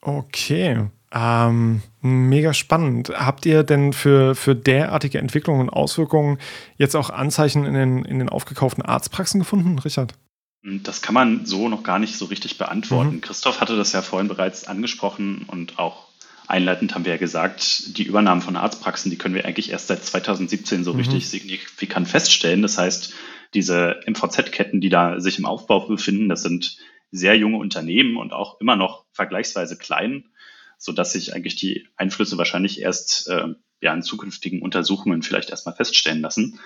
[0.00, 0.86] Okay.
[1.14, 3.10] Ähm, mega spannend.
[3.10, 6.38] Habt ihr denn für, für derartige Entwicklungen und Auswirkungen
[6.78, 10.14] jetzt auch Anzeichen in den, in den aufgekauften Arztpraxen gefunden, Richard?
[10.62, 13.16] Das kann man so noch gar nicht so richtig beantworten.
[13.16, 13.20] Mhm.
[13.20, 16.08] Christoph hatte das ja vorhin bereits angesprochen und auch
[16.46, 20.04] einleitend haben wir ja gesagt, die Übernahmen von Arztpraxen, die können wir eigentlich erst seit
[20.04, 21.00] 2017 so mhm.
[21.00, 22.62] richtig signifikant feststellen.
[22.62, 23.12] Das heißt,
[23.54, 26.78] diese MVZ-Ketten, die da sich im Aufbau befinden, das sind
[27.10, 30.24] sehr junge Unternehmen und auch immer noch vergleichsweise klein
[30.82, 35.76] so dass sich eigentlich die Einflüsse wahrscheinlich erst äh, ja, in zukünftigen Untersuchungen vielleicht erstmal
[35.76, 36.58] feststellen lassen.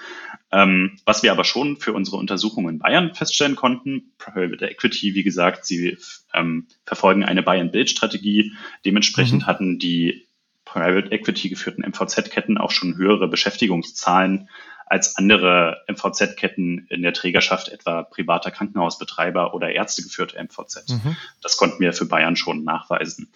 [0.51, 5.23] Ähm, was wir aber schon für unsere Untersuchungen in Bayern feststellen konnten, Private Equity, wie
[5.23, 5.99] gesagt, sie
[6.33, 8.53] ähm, verfolgen eine Buy-and-Build-Strategie.
[8.87, 9.47] Dementsprechend mhm.
[9.47, 10.27] hatten die
[10.65, 14.49] Private Equity geführten MVZ-Ketten auch schon höhere Beschäftigungszahlen
[14.87, 20.89] als andere MVZ-Ketten in der Trägerschaft, etwa privater Krankenhausbetreiber oder ärztegeführte MVZ.
[20.89, 21.17] Mhm.
[21.43, 23.29] Das konnten wir für Bayern schon nachweisen.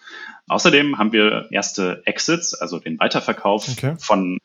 [0.46, 3.96] Außerdem haben wir erste Exits, also den Weiterverkauf okay.
[3.98, 4.38] von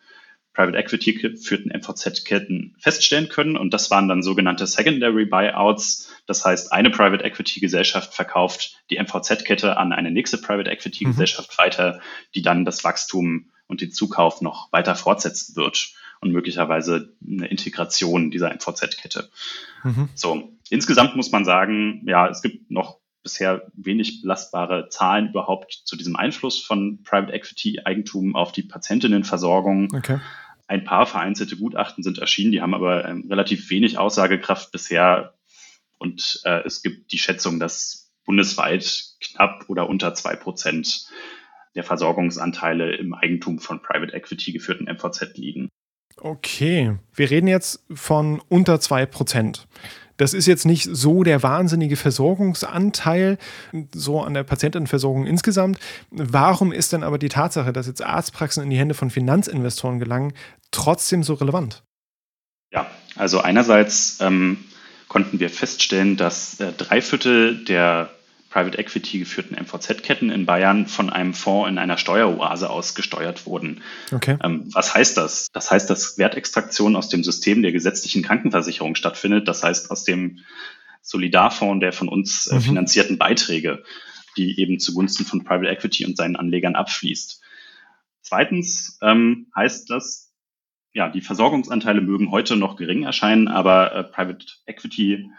[0.53, 3.55] Private Equity geführten MVZ-Ketten feststellen können.
[3.55, 6.09] Und das waren dann sogenannte Secondary Buyouts.
[6.25, 11.51] Das heißt, eine Private Equity Gesellschaft verkauft die MVZ-Kette an eine nächste Private Equity Gesellschaft
[11.51, 11.61] mhm.
[11.61, 11.99] weiter,
[12.33, 18.31] die dann das Wachstum und den Zukauf noch weiter fortsetzen wird und möglicherweise eine Integration
[18.31, 19.29] dieser MVZ-Kette.
[19.83, 20.09] Mhm.
[20.15, 25.97] So, insgesamt muss man sagen, ja, es gibt noch bisher wenig belastbare Zahlen überhaupt zu
[25.97, 29.93] diesem Einfluss von Private Equity Eigentum auf die Patientinnenversorgung.
[29.95, 30.19] Okay.
[30.67, 35.33] Ein paar vereinzelte Gutachten sind erschienen, die haben aber ähm, relativ wenig Aussagekraft bisher.
[35.97, 41.07] Und äh, es gibt die Schätzung, dass bundesweit knapp oder unter zwei Prozent
[41.75, 45.69] der Versorgungsanteile im Eigentum von Private Equity geführten MVZ liegen.
[46.17, 49.65] Okay, wir reden jetzt von unter 2%.
[50.17, 53.37] Das ist jetzt nicht so der wahnsinnige Versorgungsanteil,
[53.93, 55.77] so an der Patientenversorgung insgesamt.
[56.09, 60.33] Warum ist denn aber die Tatsache, dass jetzt Arztpraxen in die Hände von Finanzinvestoren gelangen,
[60.71, 61.83] trotzdem so relevant?
[62.71, 64.63] Ja, also einerseits ähm,
[65.09, 68.09] konnten wir feststellen, dass äh, drei Viertel der
[68.55, 73.81] Private Equity geführten MVZ-Ketten in Bayern von einem Fonds in einer Steueroase ausgesteuert wurden.
[74.13, 74.37] Okay.
[74.41, 75.49] Ähm, was heißt das?
[75.51, 79.49] Das heißt, dass Wertextraktion aus dem System der gesetzlichen Krankenversicherung stattfindet.
[79.49, 80.39] Das heißt, aus dem
[81.01, 82.61] Solidarfonds der von uns äh, mhm.
[82.61, 83.83] finanzierten Beiträge,
[84.37, 87.41] die eben zugunsten von Private Equity und seinen Anlegern abfließt.
[88.21, 90.31] Zweitens ähm, heißt das,
[90.93, 95.29] ja, die Versorgungsanteile mögen heute noch gering erscheinen, aber äh, Private Equity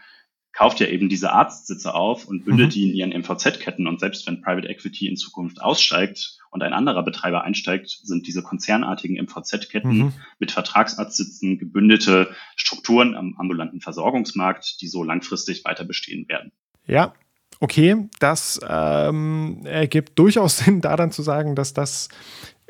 [0.57, 2.73] kauft ja eben diese Arztsitze auf und bündelt mhm.
[2.73, 3.87] die in ihren MVZ-Ketten.
[3.87, 8.43] Und selbst wenn Private Equity in Zukunft aussteigt und ein anderer Betreiber einsteigt, sind diese
[8.43, 10.13] konzernartigen MVZ-Ketten mhm.
[10.39, 16.53] mit Vertragsarztsitzen gebündelte Strukturen am ambulanten Versorgungsmarkt, die so langfristig weiter bestehen werden.
[16.87, 17.13] Ja,
[17.61, 22.09] okay, das ähm, ergibt durchaus Sinn, da dann zu sagen, dass das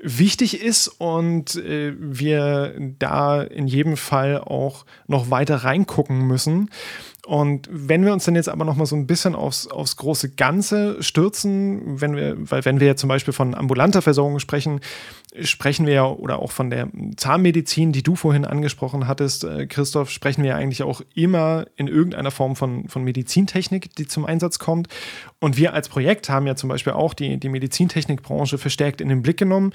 [0.03, 6.71] wichtig ist und äh, wir da in jedem Fall auch noch weiter reingucken müssen.
[7.27, 10.37] Und wenn wir uns dann jetzt aber noch mal so ein bisschen aufs, aufs große
[10.37, 14.79] Ganze stürzen, wenn wir, weil wenn wir zum Beispiel von ambulanter Versorgung sprechen,
[15.41, 20.11] sprechen wir ja oder auch von der Zahnmedizin, die du vorhin angesprochen hattest, äh, Christoph,
[20.11, 24.61] sprechen wir ja eigentlich auch immer in irgendeiner Form von, von Medizintechnik, die zum Einsatz
[24.61, 24.87] kommt.
[25.41, 29.23] Und wir als Projekt haben ja zum Beispiel auch die, die Medizintechnikbranche verstärkt in den
[29.23, 29.73] Blick genommen.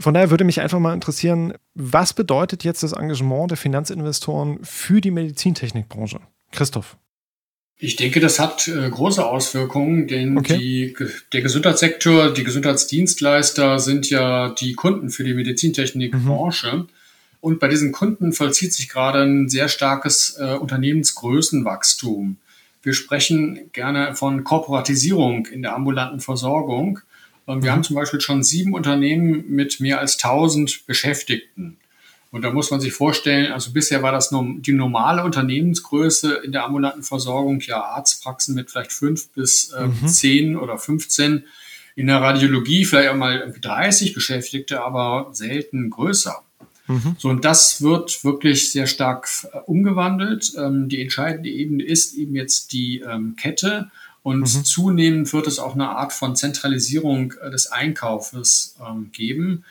[0.00, 5.00] Von daher würde mich einfach mal interessieren, was bedeutet jetzt das Engagement der Finanzinvestoren für
[5.00, 6.18] die Medizintechnikbranche?
[6.52, 6.96] Christoph.
[7.82, 10.58] Ich denke, das hat äh, große Auswirkungen, denn okay.
[10.58, 10.96] die,
[11.32, 16.76] der Gesundheitssektor, die Gesundheitsdienstleister sind ja die Kunden für die Medizintechnikbranche.
[16.76, 16.88] Mhm.
[17.40, 22.36] Und bei diesen Kunden vollzieht sich gerade ein sehr starkes äh, Unternehmensgrößenwachstum.
[22.82, 27.00] Wir sprechen gerne von Korporatisierung in der ambulanten Versorgung.
[27.46, 27.70] Wir mhm.
[27.70, 31.78] haben zum Beispiel schon sieben Unternehmen mit mehr als 1000 Beschäftigten.
[32.32, 36.52] Und da muss man sich vorstellen, also bisher war das nur die normale Unternehmensgröße in
[36.52, 40.06] der ambulanten Versorgung, ja Arztpraxen mit vielleicht fünf bis äh, mhm.
[40.06, 41.44] zehn oder 15.
[41.96, 46.40] In der Radiologie vielleicht auch mal 30 Beschäftigte, aber selten größer.
[46.86, 47.16] Mhm.
[47.18, 50.52] So, und das wird wirklich sehr stark äh, umgewandelt.
[50.56, 53.90] Ähm, die entscheidende Ebene ist eben jetzt die ähm, Kette.
[54.22, 54.64] Und mhm.
[54.64, 59.64] zunehmend wird es auch eine Art von Zentralisierung äh, des Einkaufes ähm, geben.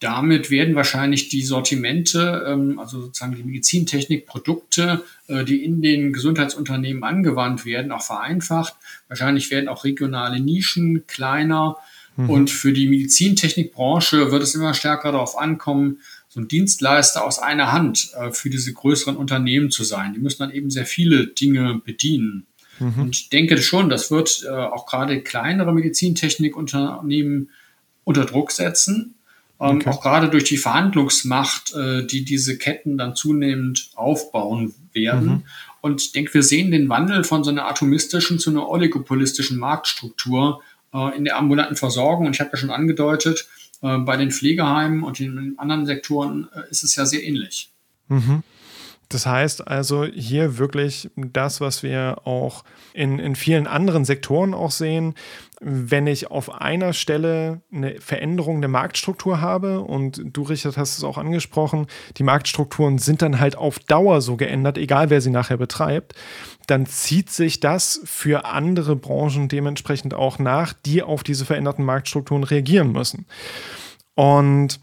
[0.00, 7.02] Damit werden wahrscheinlich die Sortimente, ähm, also sozusagen die Medizintechnikprodukte, äh, die in den Gesundheitsunternehmen
[7.02, 8.74] angewandt werden, auch vereinfacht.
[9.08, 11.76] Wahrscheinlich werden auch regionale Nischen kleiner.
[12.16, 12.30] Mhm.
[12.30, 17.72] Und für die Medizintechnikbranche wird es immer stärker darauf ankommen, so ein Dienstleister aus einer
[17.72, 20.12] Hand äh, für diese größeren Unternehmen zu sein.
[20.12, 22.46] Die müssen dann eben sehr viele Dinge bedienen.
[22.78, 22.98] Mhm.
[22.98, 27.50] Und ich denke schon, das wird äh, auch gerade kleinere Medizintechnikunternehmen
[28.04, 29.15] unter Druck setzen.
[29.60, 29.90] Ähm, okay.
[29.90, 35.28] Auch gerade durch die Verhandlungsmacht, äh, die diese Ketten dann zunehmend aufbauen werden.
[35.28, 35.42] Mhm.
[35.80, 40.62] Und ich denke, wir sehen den Wandel von so einer atomistischen zu einer oligopolistischen Marktstruktur
[40.92, 42.26] äh, in der ambulanten Versorgung.
[42.26, 43.48] Und ich habe ja schon angedeutet,
[43.82, 47.70] äh, bei den Pflegeheimen und in anderen Sektoren äh, ist es ja sehr ähnlich.
[48.08, 48.42] Mhm.
[49.08, 54.72] Das heißt also hier wirklich das, was wir auch in, in vielen anderen Sektoren auch
[54.72, 55.14] sehen,
[55.60, 61.04] wenn ich auf einer Stelle eine Veränderung der Marktstruktur habe und du, Richard, hast es
[61.04, 61.86] auch angesprochen,
[62.18, 66.14] die Marktstrukturen sind dann halt auf Dauer so geändert, egal wer sie nachher betreibt,
[66.66, 72.44] dann zieht sich das für andere Branchen dementsprechend auch nach, die auf diese veränderten Marktstrukturen
[72.44, 73.26] reagieren müssen.
[74.14, 74.80] Und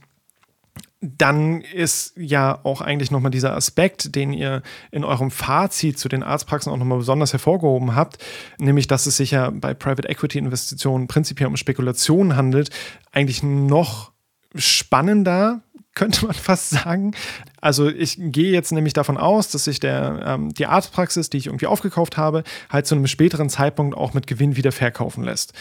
[1.04, 6.24] dann ist ja auch eigentlich nochmal dieser Aspekt, den ihr in eurem Fazit zu den
[6.24, 8.24] Arztpraxen auch nochmal besonders hervorgehoben habt,
[8.58, 12.70] nämlich dass es sich ja bei Private Equity Investitionen prinzipiell um Spekulationen handelt,
[13.12, 14.14] eigentlich noch
[14.56, 15.62] spannender,
[15.96, 17.14] könnte man fast sagen.
[17.62, 21.48] Also ich gehe jetzt nämlich davon aus, dass sich der, ähm, die Arztpraxis, die ich
[21.48, 25.54] irgendwie aufgekauft habe, halt zu einem späteren Zeitpunkt auch mit Gewinn wieder verkaufen lässt.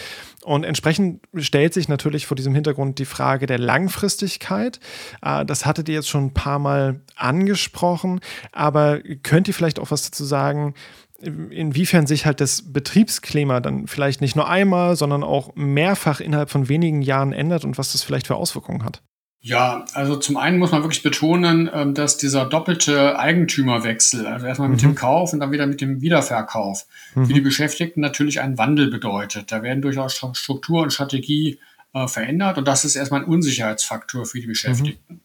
[0.42, 4.81] Und entsprechend stellt sich natürlich vor diesem Hintergrund die Frage der Langfristigkeit.
[5.23, 9.90] Äh, das hattet ihr jetzt schon ein paar Mal angesprochen, aber könnt ihr vielleicht auch
[9.90, 10.75] was dazu sagen,
[11.23, 16.68] inwiefern sich halt das Betriebsklima dann vielleicht nicht nur einmal, sondern auch mehrfach innerhalb von
[16.68, 19.03] wenigen Jahren ändert und was das vielleicht für Auswirkungen hat?
[19.44, 24.68] Ja, also zum einen muss man wirklich betonen, ähm, dass dieser doppelte Eigentümerwechsel, also erstmal
[24.68, 24.90] mit mhm.
[24.90, 27.26] dem Kauf und dann wieder mit dem Wiederverkauf, mhm.
[27.26, 29.50] für die Beschäftigten natürlich einen Wandel bedeutet.
[29.50, 31.59] Da werden durchaus Struktur und Strategie
[31.92, 35.14] äh, verändert und das ist erstmal ein Unsicherheitsfaktor für die Beschäftigten.
[35.14, 35.20] Mhm.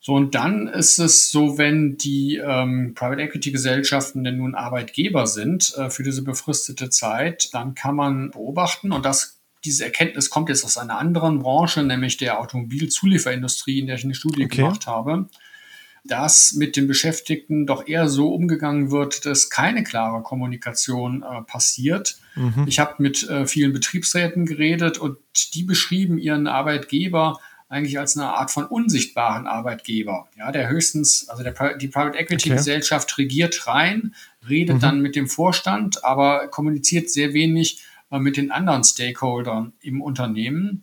[0.00, 5.28] So, und dann ist es so, wenn die ähm, Private Equity Gesellschaften denn nun Arbeitgeber
[5.28, 10.48] sind äh, für diese befristete Zeit, dann kann man beobachten, und das diese Erkenntnis kommt
[10.48, 14.56] jetzt aus einer anderen Branche, nämlich der Automobilzulieferindustrie, in der ich eine Studie okay.
[14.56, 15.28] gemacht habe,
[16.04, 22.16] dass mit den Beschäftigten doch eher so umgegangen wird, dass keine klare Kommunikation äh, passiert.
[22.34, 22.64] Mhm.
[22.66, 25.18] Ich habe mit äh, vielen Betriebsräten geredet und
[25.54, 30.28] die beschrieben ihren Arbeitgeber eigentlich als eine Art von unsichtbaren Arbeitgeber.
[30.36, 32.58] Ja, der höchstens, also der, die Private Equity okay.
[32.58, 34.14] Gesellschaft regiert rein,
[34.46, 34.80] redet mhm.
[34.80, 37.82] dann mit dem Vorstand, aber kommuniziert sehr wenig
[38.20, 40.82] mit den anderen Stakeholdern im Unternehmen.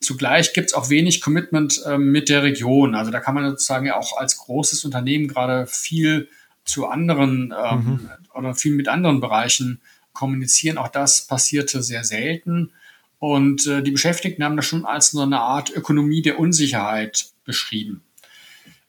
[0.00, 2.94] Zugleich gibt es auch wenig Commitment äh, mit der Region.
[2.94, 6.28] Also da kann man sozusagen ja auch als großes Unternehmen gerade viel
[6.64, 8.10] zu anderen ähm, mhm.
[8.34, 9.80] oder viel mit anderen Bereichen
[10.12, 10.78] kommunizieren.
[10.78, 12.72] Auch das passierte sehr selten.
[13.18, 18.02] Und äh, die Beschäftigten haben das schon als so eine Art Ökonomie der Unsicherheit beschrieben.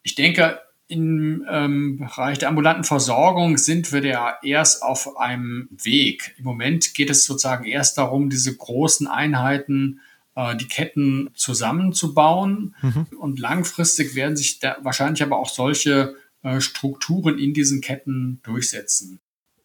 [0.04, 6.36] Ich denke, im ähm, Bereich der ambulanten Versorgung sind wir ja erst auf einem Weg.
[6.38, 10.02] Im Moment geht es sozusagen erst darum, diese großen Einheiten,
[10.36, 12.76] äh, die Ketten zusammenzubauen.
[12.82, 13.08] Mhm.
[13.18, 19.20] Und langfristig werden sich da wahrscheinlich aber auch solche äh, Strukturen in diesen Ketten durchsetzen.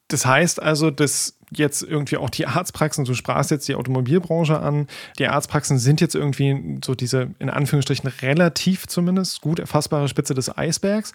[0.08, 4.88] Das heißt also, dass jetzt irgendwie auch die Arztpraxen, du sprachst jetzt die Automobilbranche an,
[5.18, 10.56] die Arztpraxen sind jetzt irgendwie so diese, in Anführungsstrichen, relativ zumindest gut erfassbare Spitze des
[10.56, 11.12] Eisbergs.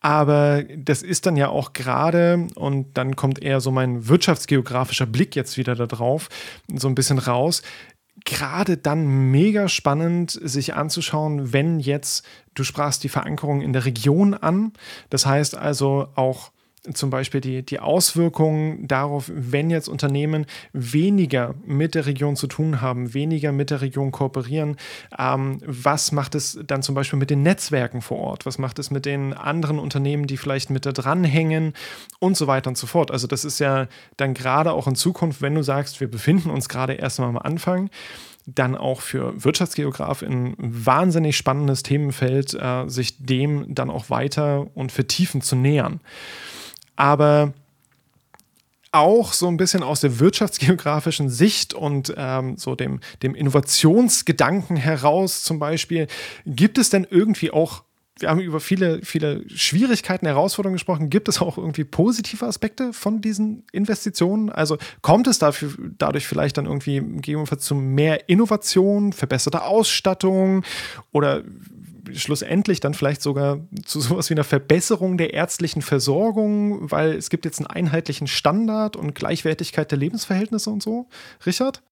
[0.00, 5.36] Aber das ist dann ja auch gerade, und dann kommt eher so mein wirtschaftsgeografischer Blick
[5.36, 6.28] jetzt wieder da drauf,
[6.74, 7.62] so ein bisschen raus.
[8.24, 14.34] Gerade dann mega spannend, sich anzuschauen, wenn jetzt, du sprachst die Verankerung in der Region
[14.34, 14.72] an.
[15.08, 16.50] Das heißt also auch
[16.92, 22.80] zum Beispiel die, die Auswirkungen darauf, wenn jetzt Unternehmen weniger mit der Region zu tun
[22.80, 24.76] haben, weniger mit der Region kooperieren,
[25.16, 28.46] ähm, was macht es dann zum Beispiel mit den Netzwerken vor Ort?
[28.46, 31.72] Was macht es mit den anderen Unternehmen, die vielleicht mit da dranhängen
[32.18, 33.12] und so weiter und so fort?
[33.12, 36.68] Also das ist ja dann gerade auch in Zukunft, wenn du sagst, wir befinden uns
[36.68, 37.90] gerade erstmal am Anfang,
[38.46, 44.90] dann auch für Wirtschaftsgeograf ein wahnsinnig spannendes Themenfeld, äh, sich dem dann auch weiter und
[44.90, 46.00] vertiefend zu nähern
[47.02, 47.52] aber
[48.92, 55.42] auch so ein bisschen aus der wirtschaftsgeografischen Sicht und ähm, so dem, dem Innovationsgedanken heraus
[55.42, 56.06] zum Beispiel,
[56.46, 57.82] gibt es denn irgendwie auch,
[58.20, 63.20] wir haben über viele, viele Schwierigkeiten, Herausforderungen gesprochen, gibt es auch irgendwie positive Aspekte von
[63.20, 64.50] diesen Investitionen?
[64.50, 70.62] Also kommt es dafür, dadurch vielleicht dann irgendwie gegebenenfalls zu mehr Innovation, verbesserte Ausstattung
[71.10, 71.42] oder
[72.14, 77.44] schlussendlich dann vielleicht sogar zu sowas wie einer Verbesserung der ärztlichen Versorgung, weil es gibt
[77.44, 81.08] jetzt einen einheitlichen Standard und Gleichwertigkeit der Lebensverhältnisse und so.
[81.46, 81.82] Richard?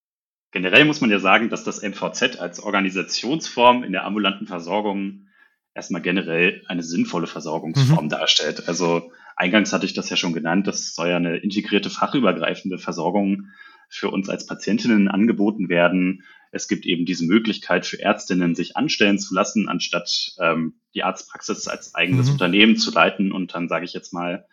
[0.52, 5.26] Generell muss man ja sagen, dass das MVZ als Organisationsform in der ambulanten Versorgung
[5.74, 8.10] erstmal generell eine sinnvolle Versorgungsform mhm.
[8.10, 8.68] darstellt.
[8.68, 13.48] Also eingangs hatte ich das ja schon genannt, das soll ja eine integrierte fachübergreifende Versorgung
[13.88, 19.18] für uns als Patientinnen angeboten werden, es gibt eben diese Möglichkeit für Ärztinnen, sich anstellen
[19.18, 22.32] zu lassen, anstatt ähm, die Arztpraxis als eigenes mhm.
[22.32, 24.46] Unternehmen zu leiten und dann, sage ich jetzt mal,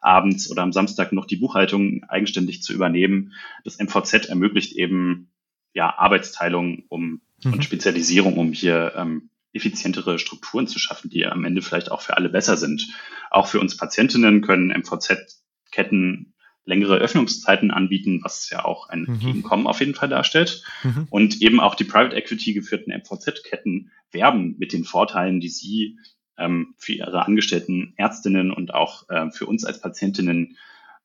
[0.00, 3.32] abends oder am Samstag noch die Buchhaltung eigenständig zu übernehmen.
[3.64, 5.30] Das MVZ ermöglicht eben
[5.74, 7.52] ja Arbeitsteilung um, mhm.
[7.52, 12.16] und Spezialisierung, um hier ähm, effizientere Strukturen zu schaffen, die am Ende vielleicht auch für
[12.16, 12.88] alle besser sind.
[13.30, 16.29] Auch für uns Patientinnen können MVZ-Ketten
[16.64, 19.18] längere Öffnungszeiten anbieten, was ja auch ein mhm.
[19.18, 20.62] Gegenkommen auf jeden Fall darstellt.
[20.82, 21.08] Mhm.
[21.10, 25.98] Und eben auch die Private Equity geführten MVZ-Ketten werben mit den Vorteilen, die sie
[26.36, 30.56] ähm, für ihre angestellten Ärztinnen und auch äh, für uns als Patientinnen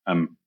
[0.06, 0.38] ähm,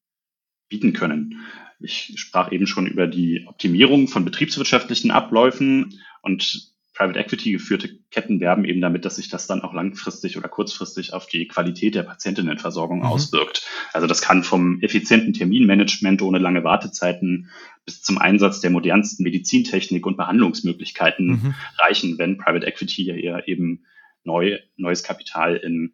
[0.69, 1.41] bieten können.
[1.81, 8.41] Ich sprach eben schon über die Optimierung von betriebswirtschaftlichen Abläufen und Private Equity geführte Ketten
[8.41, 12.03] werben eben damit, dass sich das dann auch langfristig oder kurzfristig auf die Qualität der
[12.03, 13.07] Patientinnenversorgung mhm.
[13.07, 13.65] auswirkt.
[13.93, 17.51] Also das kann vom effizienten Terminmanagement ohne lange Wartezeiten
[17.85, 21.55] bis zum Einsatz der modernsten Medizintechnik und Behandlungsmöglichkeiten mhm.
[21.79, 23.85] reichen, wenn Private Equity ja eben
[24.25, 25.93] neu, neues Kapital in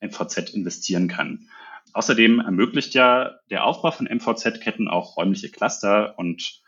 [0.00, 1.48] MVZ investieren kann.
[1.94, 6.62] Außerdem ermöglicht ja der Aufbau von MVZ-Ketten auch räumliche Cluster und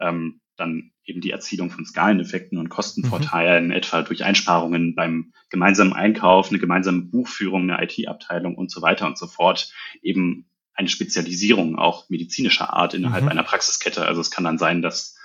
[0.00, 3.72] ähm, dann eben die Erzielung von Skaleneffekten und Kostenvorteilen, mhm.
[3.72, 9.18] etwa durch Einsparungen beim gemeinsamen Einkauf, eine gemeinsame Buchführung, eine IT-Abteilung und so weiter und
[9.18, 13.30] so fort, eben eine Spezialisierung auch medizinischer Art innerhalb mhm.
[13.30, 14.04] einer Praxiskette.
[14.04, 15.16] Also es kann dann sein, dass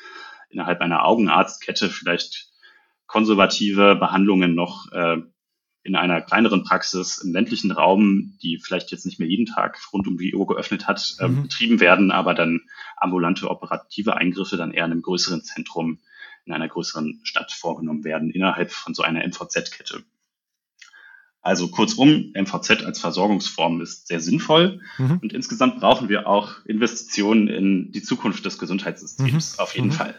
[0.50, 2.50] innerhalb einer Augenarztkette vielleicht
[3.08, 5.18] konservative Behandlungen noch äh,
[5.84, 10.08] in einer kleineren Praxis im ländlichen Raum, die vielleicht jetzt nicht mehr jeden Tag rund
[10.08, 11.44] um die Uhr geöffnet hat, äh, mhm.
[11.44, 12.62] betrieben werden, aber dann
[12.98, 16.00] ambulante operative Eingriffe dann eher in einem größeren Zentrum,
[16.46, 20.04] in einer größeren Stadt vorgenommen werden, innerhalb von so einer MVZ-Kette.
[21.44, 25.20] Also kurzum, MVZ als Versorgungsform ist sehr sinnvoll mhm.
[25.24, 29.60] und insgesamt brauchen wir auch Investitionen in die Zukunft des Gesundheitssystems, mhm.
[29.60, 29.94] auf jeden mhm.
[29.94, 30.16] Fall.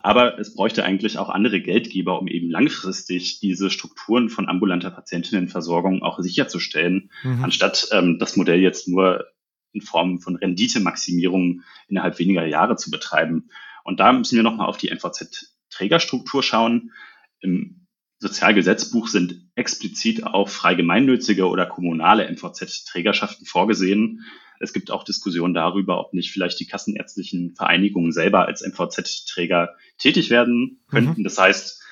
[0.00, 6.02] Aber es bräuchte eigentlich auch andere Geldgeber, um eben langfristig diese Strukturen von ambulanter Patientinnenversorgung
[6.02, 7.42] auch sicherzustellen, mhm.
[7.42, 9.24] anstatt ähm, das Modell jetzt nur
[9.72, 13.48] in Form von Renditemaximierung innerhalb weniger Jahre zu betreiben.
[13.82, 16.92] Und da müssen wir nochmal auf die MVZ-Trägerstruktur schauen.
[17.40, 17.85] Im
[18.18, 24.24] Sozialgesetzbuch sind explizit auch frei gemeinnützige oder kommunale MVZ-Trägerschaften vorgesehen.
[24.58, 30.30] Es gibt auch Diskussionen darüber, ob nicht vielleicht die kassenärztlichen Vereinigungen selber als MVZ-Träger tätig
[30.30, 31.20] werden könnten.
[31.20, 31.24] Mhm.
[31.24, 31.82] Das heißt,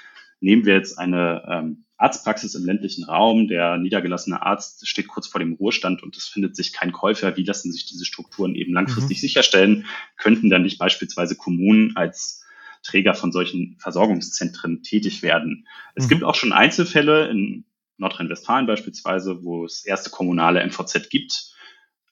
[0.41, 5.39] nehmen wir jetzt eine ähm, Arztpraxis im ländlichen Raum, der niedergelassene Arzt steht kurz vor
[5.39, 7.37] dem Ruhestand und es findet sich kein Käufer.
[7.37, 9.21] Wie lassen sich diese Strukturen eben langfristig mhm.
[9.21, 9.87] sicherstellen?
[10.17, 12.44] Könnten dann nicht beispielsweise Kommunen als
[12.85, 15.67] Träger von solchen Versorgungszentren tätig werden.
[15.95, 16.11] Es mhm.
[16.11, 17.65] gibt auch schon Einzelfälle in
[17.97, 21.55] Nordrhein-Westfalen beispielsweise, wo es erste kommunale MVZ gibt.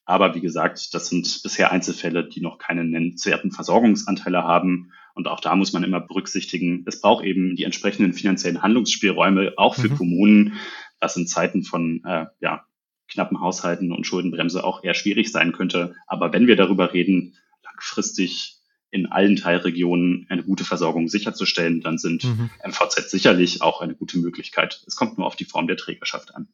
[0.04, 4.92] Aber wie gesagt, das sind bisher Einzelfälle, die noch keine nennenswerten Versorgungsanteile haben.
[5.14, 9.74] Und auch da muss man immer berücksichtigen, es braucht eben die entsprechenden finanziellen Handlungsspielräume, auch
[9.74, 9.96] für mhm.
[9.96, 10.54] Kommunen,
[11.00, 12.64] was in Zeiten von äh, ja,
[13.08, 15.94] knappen Haushalten und Schuldenbremse auch eher schwierig sein könnte.
[16.06, 18.61] Aber wenn wir darüber reden, langfristig
[18.92, 22.50] in allen Teilregionen eine gute Versorgung sicherzustellen, dann sind mhm.
[22.64, 24.82] MVZ sicherlich auch eine gute Möglichkeit.
[24.86, 26.46] Es kommt nur auf die Form der Trägerschaft an.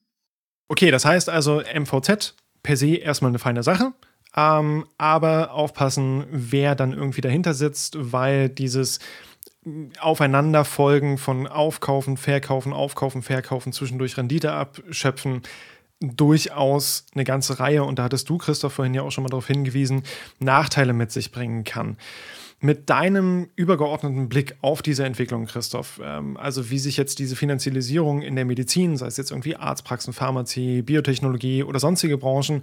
[0.68, 3.92] Okay, das heißt also MVZ per se erstmal eine feine Sache.
[4.36, 9.00] Ähm, aber aufpassen, wer dann irgendwie dahinter sitzt, weil dieses
[9.98, 15.42] Aufeinanderfolgen von Aufkaufen, Verkaufen, Aufkaufen, Verkaufen, zwischendurch Rendite abschöpfen,
[16.00, 19.46] durchaus eine ganze Reihe, und da hattest du, Christoph, vorhin ja auch schon mal darauf
[19.46, 20.02] hingewiesen,
[20.38, 21.96] Nachteile mit sich bringen kann.
[22.60, 28.22] Mit deinem übergeordneten Blick auf diese Entwicklung, Christoph, ähm, also wie sich jetzt diese Finanzialisierung
[28.22, 32.62] in der Medizin, sei es jetzt irgendwie Arztpraxen, Pharmazie, Biotechnologie oder sonstige Branchen,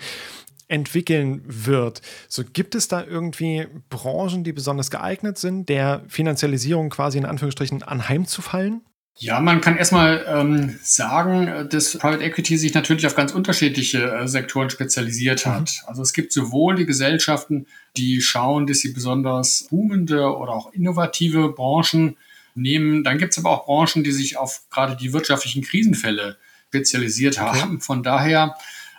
[0.67, 2.01] entwickeln wird.
[2.27, 7.83] So gibt es da irgendwie Branchen, die besonders geeignet sind, der Finanzialisierung quasi in Anführungsstrichen
[7.83, 8.81] anheimzufallen?
[9.17, 14.27] Ja, man kann erstmal ähm, sagen, dass Private Equity sich natürlich auf ganz unterschiedliche äh,
[14.27, 15.71] Sektoren spezialisiert hat.
[15.83, 15.87] Mhm.
[15.87, 21.49] Also es gibt sowohl die Gesellschaften, die schauen, dass sie besonders boomende oder auch innovative
[21.49, 22.17] Branchen
[22.55, 23.05] nehmen.
[23.05, 26.37] Dann gibt es aber auch Branchen, die sich auf gerade die wirtschaftlichen Krisenfälle
[26.67, 27.61] spezialisiert okay.
[27.61, 27.79] haben.
[27.79, 28.57] Von daher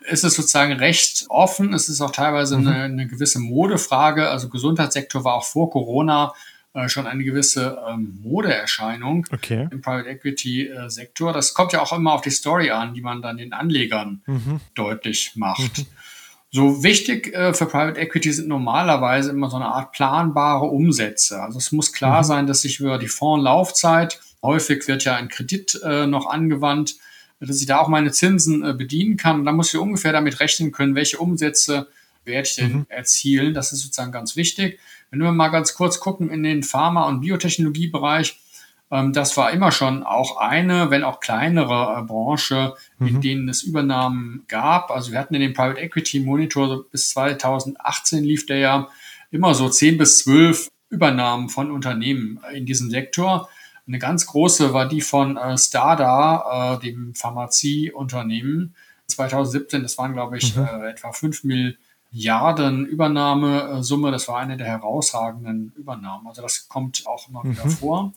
[0.08, 1.74] ist es sozusagen recht offen.
[1.74, 2.68] Es ist auch teilweise mhm.
[2.68, 4.30] eine, eine gewisse Modefrage.
[4.30, 6.32] Also Gesundheitssektor war auch vor Corona
[6.76, 9.66] äh, schon eine gewisse ähm, Modeerscheinung okay.
[9.70, 11.32] im Private Equity äh, Sektor.
[11.32, 14.60] Das kommt ja auch immer auf die Story an, die man dann den Anlegern mhm.
[14.74, 15.78] deutlich macht.
[15.78, 15.86] Mhm.
[16.50, 21.40] So wichtig äh, für Private Equity sind normalerweise immer so eine Art planbare Umsätze.
[21.40, 22.26] Also es muss klar mhm.
[22.26, 26.96] sein, dass sich über die Fondslaufzeit, häufig wird ja ein Kredit äh, noch angewandt,
[27.40, 29.46] dass ich da auch meine Zinsen äh, bedienen kann.
[29.46, 31.88] Da muss ich ungefähr damit rechnen können, welche Umsätze
[32.24, 32.86] werde ich denn mhm.
[32.88, 33.54] erzielen.
[33.54, 34.78] Das ist sozusagen ganz wichtig.
[35.10, 38.38] Wenn wir mal ganz kurz gucken in den Pharma- und Biotechnologiebereich,
[38.90, 43.06] ähm, das war immer schon auch eine, wenn auch kleinere äh, Branche, mhm.
[43.06, 44.90] in denen es Übernahmen gab.
[44.90, 48.88] Also wir hatten in dem Private Equity Monitor bis 2018 lief der ja
[49.30, 53.48] immer so 10 bis 12 Übernahmen von Unternehmen in diesem Sektor.
[53.88, 58.74] Eine ganz große war die von äh, Stada, äh, dem Pharmazieunternehmen.
[59.08, 60.64] 2017, das waren, glaube ich, mhm.
[60.64, 61.78] äh, etwa 5 Milliarden
[62.86, 64.10] Übernahmesumme.
[64.10, 66.26] Das war eine der herausragenden Übernahmen.
[66.26, 67.52] Also das kommt auch immer mhm.
[67.52, 68.12] wieder vor.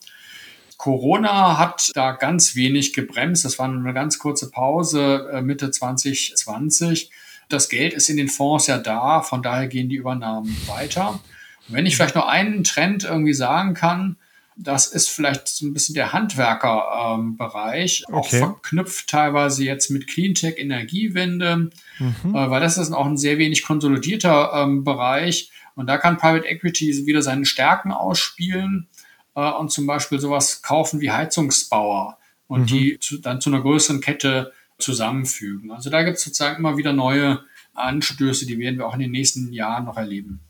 [0.77, 3.43] Corona hat da ganz wenig gebremst.
[3.43, 7.11] Das war eine ganz kurze Pause äh, Mitte 2020.
[7.49, 11.19] Das Geld ist in den Fonds ja da, von daher gehen die Übernahmen weiter.
[11.67, 14.15] Und wenn ich vielleicht noch einen Trend irgendwie sagen kann,
[14.61, 18.19] das ist vielleicht so ein bisschen der Handwerkerbereich, ähm, okay.
[18.19, 22.35] auch verknüpft teilweise jetzt mit Cleantech, Energiewende, mhm.
[22.35, 25.51] äh, weil das ist auch ein sehr wenig konsolidierter ähm, Bereich.
[25.75, 28.87] Und da kann Private Equity wieder seine Stärken ausspielen
[29.35, 32.65] äh, und zum Beispiel sowas kaufen wie Heizungsbauer und mhm.
[32.65, 35.71] die zu, dann zu einer größeren Kette zusammenfügen.
[35.71, 37.39] Also da gibt es sozusagen immer wieder neue
[37.73, 40.41] Anstöße, die werden wir auch in den nächsten Jahren noch erleben.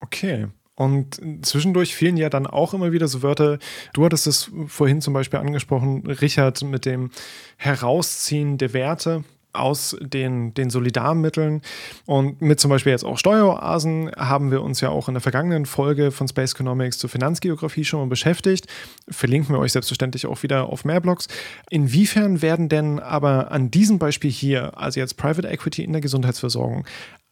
[0.00, 0.48] Okay.
[0.76, 3.58] Und zwischendurch fehlen ja dann auch immer wieder so Wörter.
[3.92, 7.10] Du hattest es vorhin zum Beispiel angesprochen, Richard, mit dem
[7.56, 11.62] Herausziehen der Werte aus den, den Solidarmitteln.
[12.06, 15.64] Und mit zum Beispiel jetzt auch Steueroasen haben wir uns ja auch in der vergangenen
[15.66, 18.66] Folge von Space Economics zur Finanzgeografie schon mal beschäftigt.
[19.08, 21.28] Verlinken wir euch selbstverständlich auch wieder auf mehr Blogs.
[21.70, 26.84] Inwiefern werden denn aber an diesem Beispiel hier, also jetzt Private Equity in der Gesundheitsversorgung,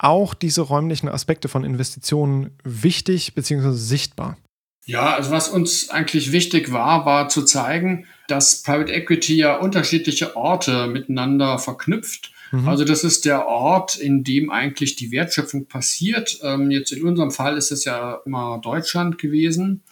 [0.03, 3.73] auch diese räumlichen Aspekte von Investitionen wichtig bzw.
[3.73, 4.37] sichtbar?
[4.85, 10.37] Ja, also was uns eigentlich wichtig war, war zu zeigen, dass Private Equity ja unterschiedliche
[10.37, 12.33] Orte miteinander verknüpft.
[12.51, 12.69] Mhm.
[12.69, 16.41] Also das ist der Ort, in dem eigentlich die Wertschöpfung passiert.
[16.43, 19.83] Ähm, jetzt in unserem Fall ist es ja immer Deutschland gewesen.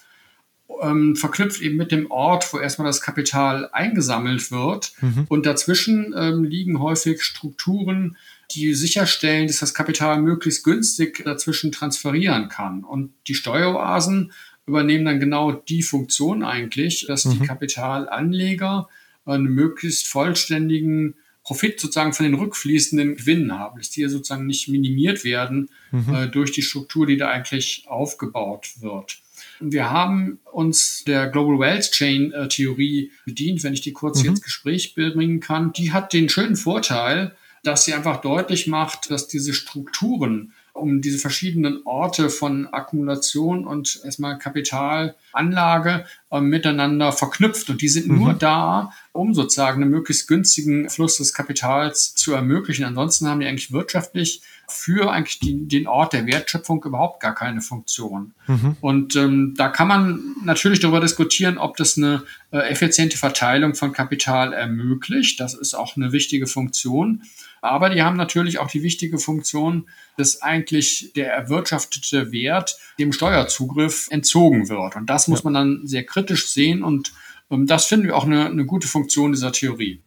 [0.82, 4.92] Ähm, verknüpft eben mit dem Ort, wo erstmal das Kapital eingesammelt wird.
[5.00, 5.26] Mhm.
[5.28, 8.16] Und dazwischen ähm, liegen häufig Strukturen,
[8.55, 12.84] die sicherstellen, dass das Kapital möglichst günstig dazwischen transferieren kann.
[12.84, 14.32] Und die Steueroasen
[14.66, 17.32] übernehmen dann genau die Funktion eigentlich, dass mhm.
[17.32, 18.88] die Kapitalanleger
[19.24, 25.24] einen möglichst vollständigen Profit sozusagen von den rückfließenden Gewinnen haben, dass die sozusagen nicht minimiert
[25.24, 26.14] werden mhm.
[26.14, 29.18] äh, durch die Struktur, die da eigentlich aufgebaut wird.
[29.59, 34.22] Und wir haben uns der Global Wealth Chain äh, Theorie bedient, wenn ich die kurz
[34.22, 34.30] mhm.
[34.30, 35.72] ins Gespräch bringen kann.
[35.72, 41.18] Die hat den schönen Vorteil, dass sie einfach deutlich macht, dass diese Strukturen um diese
[41.18, 47.70] verschiedenen Orte von Akkumulation und erstmal Kapitalanlage äh, miteinander verknüpft.
[47.70, 48.18] Und die sind mhm.
[48.18, 52.84] nur da, um sozusagen einen möglichst günstigen Fluss des Kapitals zu ermöglichen.
[52.84, 57.61] Ansonsten haben die eigentlich wirtschaftlich für eigentlich die, den Ort der Wertschöpfung überhaupt gar keine
[57.61, 58.32] Funktion.
[58.46, 58.76] Mhm.
[58.80, 63.92] Und ähm, da kann man natürlich darüber diskutieren, ob das eine äh, effiziente Verteilung von
[63.92, 65.40] Kapital ermöglicht.
[65.40, 67.22] Das ist auch eine wichtige Funktion.
[67.62, 74.08] Aber die haben natürlich auch die wichtige Funktion, dass eigentlich der erwirtschaftete Wert dem Steuerzugriff
[74.11, 74.96] entzogen wird.
[74.96, 77.12] Und das muss man dann sehr kritisch sehen und
[77.50, 80.02] ähm, das finden wir auch eine, eine gute Funktion dieser Theorie.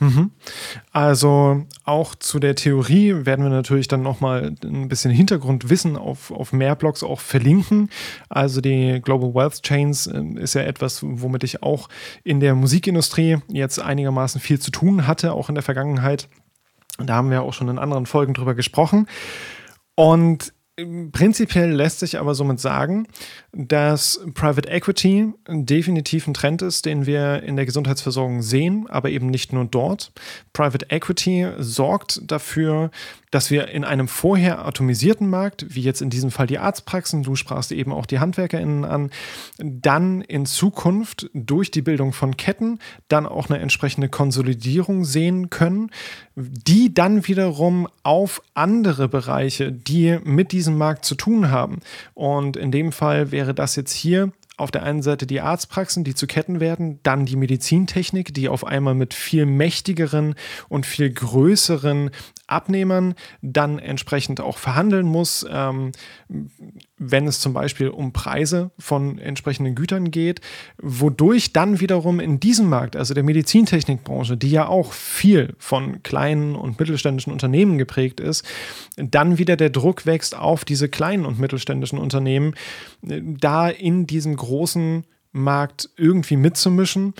[0.00, 0.32] Mhm.
[0.90, 6.52] Also auch zu der Theorie werden wir natürlich dann nochmal ein bisschen Hintergrundwissen auf, auf
[6.52, 7.90] mehr Blogs auch verlinken.
[8.28, 11.88] Also die Global Wealth Chains äh, ist ja etwas, womit ich auch
[12.24, 16.28] in der Musikindustrie jetzt einigermaßen viel zu tun hatte, auch in der Vergangenheit.
[16.98, 19.08] Da haben wir auch schon in anderen Folgen drüber gesprochen.
[19.96, 23.06] Und Prinzipiell lässt sich aber somit sagen,
[23.52, 29.28] dass Private Equity definitiv ein Trend ist, den wir in der Gesundheitsversorgung sehen, aber eben
[29.28, 30.10] nicht nur dort.
[30.52, 32.90] Private Equity sorgt dafür,
[33.34, 37.34] dass wir in einem vorher atomisierten Markt, wie jetzt in diesem Fall die Arztpraxen, du
[37.34, 39.10] sprachst eben auch die HandwerkerInnen an,
[39.58, 45.90] dann in Zukunft durch die Bildung von Ketten dann auch eine entsprechende Konsolidierung sehen können,
[46.36, 51.80] die dann wiederum auf andere Bereiche, die mit diesem Markt zu tun haben.
[52.14, 56.14] Und in dem Fall wäre das jetzt hier auf der einen Seite die Arztpraxen, die
[56.14, 60.36] zu Ketten werden, dann die Medizintechnik, die auf einmal mit viel mächtigeren
[60.68, 62.10] und viel größeren
[62.46, 65.92] Abnehmern dann entsprechend auch verhandeln muss, ähm,
[66.98, 70.40] wenn es zum Beispiel um Preise von entsprechenden Gütern geht,
[70.80, 76.54] wodurch dann wiederum in diesem Markt, also der Medizintechnikbranche, die ja auch viel von kleinen
[76.56, 78.44] und mittelständischen Unternehmen geprägt ist,
[78.96, 82.54] dann wieder der Druck wächst auf diese kleinen und mittelständischen Unternehmen,
[83.06, 87.14] äh, da in diesem großen Markt irgendwie mitzumischen.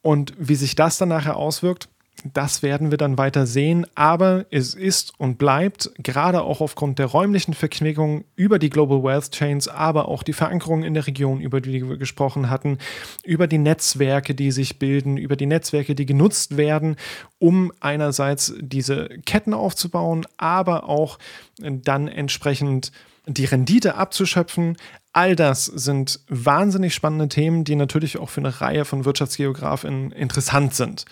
[0.00, 1.88] Und wie sich das dann nachher auswirkt,
[2.24, 7.06] das werden wir dann weiter sehen, aber es ist und bleibt gerade auch aufgrund der
[7.06, 11.60] räumlichen Verquickung über die Global Wealth Chains, aber auch die Verankerung in der Region, über
[11.60, 12.78] die wir gesprochen hatten,
[13.24, 16.96] über die Netzwerke, die sich bilden, über die Netzwerke, die genutzt werden,
[17.38, 21.18] um einerseits diese Ketten aufzubauen, aber auch
[21.60, 22.90] dann entsprechend
[23.26, 24.76] die Rendite abzuschöpfen.
[25.12, 30.74] All das sind wahnsinnig spannende Themen, die natürlich auch für eine Reihe von Wirtschaftsgeografen interessant
[30.74, 31.04] sind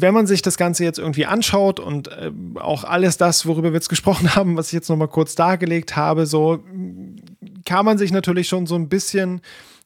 [0.00, 3.76] wenn man sich das Ganze jetzt irgendwie anschaut und äh, auch alles das, worüber wir
[3.76, 6.60] jetzt gesprochen haben, was ich jetzt nochmal kurz dargelegt habe, so
[7.64, 9.40] kann man sich natürlich schon so ein bisschen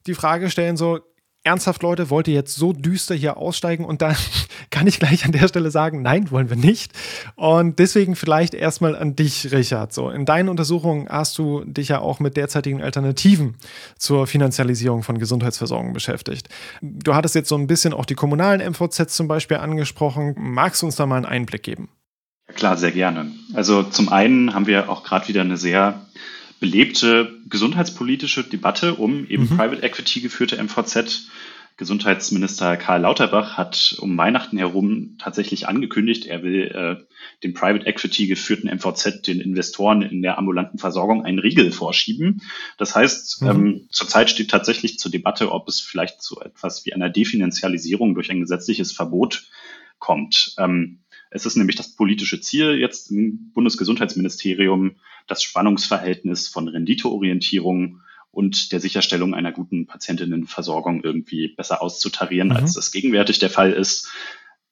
[0.07, 0.99] die Frage stellen, so
[1.43, 3.85] ernsthaft, Leute, wollt ihr jetzt so düster hier aussteigen?
[3.85, 4.15] Und dann
[4.69, 6.91] kann ich gleich an der Stelle sagen, nein, wollen wir nicht.
[7.35, 9.93] Und deswegen vielleicht erstmal an dich, Richard.
[9.93, 13.55] So, in deinen Untersuchungen hast du dich ja auch mit derzeitigen Alternativen
[13.97, 16.49] zur Finanzialisierung von Gesundheitsversorgung beschäftigt.
[16.81, 20.35] Du hattest jetzt so ein bisschen auch die kommunalen MVZs zum Beispiel angesprochen.
[20.37, 21.89] Magst du uns da mal einen Einblick geben?
[22.55, 23.31] Klar, sehr gerne.
[23.53, 26.01] Also zum einen haben wir auch gerade wieder eine sehr
[26.59, 29.57] belebte gesundheitspolitische Debatte um eben mhm.
[29.57, 31.27] Private Equity geführte MVZ.
[31.77, 37.05] Gesundheitsminister Karl Lauterbach hat um Weihnachten herum tatsächlich angekündigt, er will äh,
[37.41, 42.41] den Private Equity geführten MVZ den Investoren in der ambulanten Versorgung einen Riegel vorschieben.
[42.77, 43.47] Das heißt, mhm.
[43.47, 48.29] ähm, zurzeit steht tatsächlich zur Debatte, ob es vielleicht zu etwas wie einer Definanzialisierung durch
[48.29, 49.47] ein gesetzliches Verbot
[49.99, 50.55] kommt.
[50.57, 50.99] Ähm,
[51.29, 54.95] es ist nämlich das politische Ziel jetzt im Bundesgesundheitsministerium,
[55.27, 58.01] das Spannungsverhältnis von Renditeorientierung
[58.31, 62.55] und der Sicherstellung einer guten Patientinnenversorgung irgendwie besser auszutarieren, mhm.
[62.55, 64.09] als das gegenwärtig der Fall ist.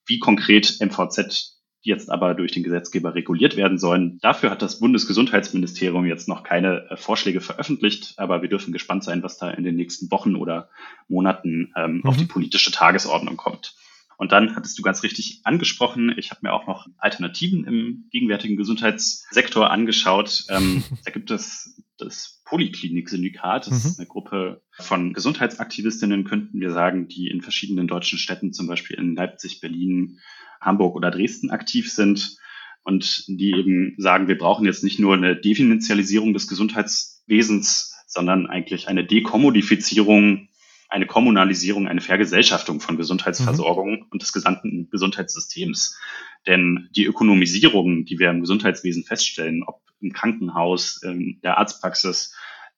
[0.05, 4.19] Wie konkret MVZ jetzt aber durch den Gesetzgeber reguliert werden sollen.
[4.21, 9.23] Dafür hat das Bundesgesundheitsministerium jetzt noch keine äh, Vorschläge veröffentlicht, aber wir dürfen gespannt sein,
[9.23, 10.69] was da in den nächsten Wochen oder
[11.07, 12.05] Monaten ähm, mhm.
[12.05, 13.75] auf die politische Tagesordnung kommt.
[14.17, 18.57] Und dann hattest du ganz richtig angesprochen, ich habe mir auch noch Alternativen im gegenwärtigen
[18.57, 20.45] Gesundheitssektor angeschaut.
[20.49, 23.67] Ähm, da gibt es das Poliklinik-Syndikat.
[23.67, 23.89] Das mhm.
[23.89, 28.97] ist eine Gruppe von Gesundheitsaktivistinnen, könnten wir sagen, die in verschiedenen deutschen Städten, zum Beispiel
[28.97, 30.19] in Leipzig, Berlin,
[30.59, 32.37] Hamburg oder Dresden aktiv sind
[32.83, 38.87] und die eben sagen, wir brauchen jetzt nicht nur eine Definanzialisierung des Gesundheitswesens, sondern eigentlich
[38.87, 40.46] eine Dekommodifizierung
[40.89, 44.05] eine Kommunalisierung, eine Vergesellschaftung von Gesundheitsversorgung mhm.
[44.09, 45.97] und des gesamten Gesundheitssystems.
[46.45, 52.33] Denn die Ökonomisierung, die wir im Gesundheitswesen feststellen, ob im Krankenhaus, in der Arztpraxis,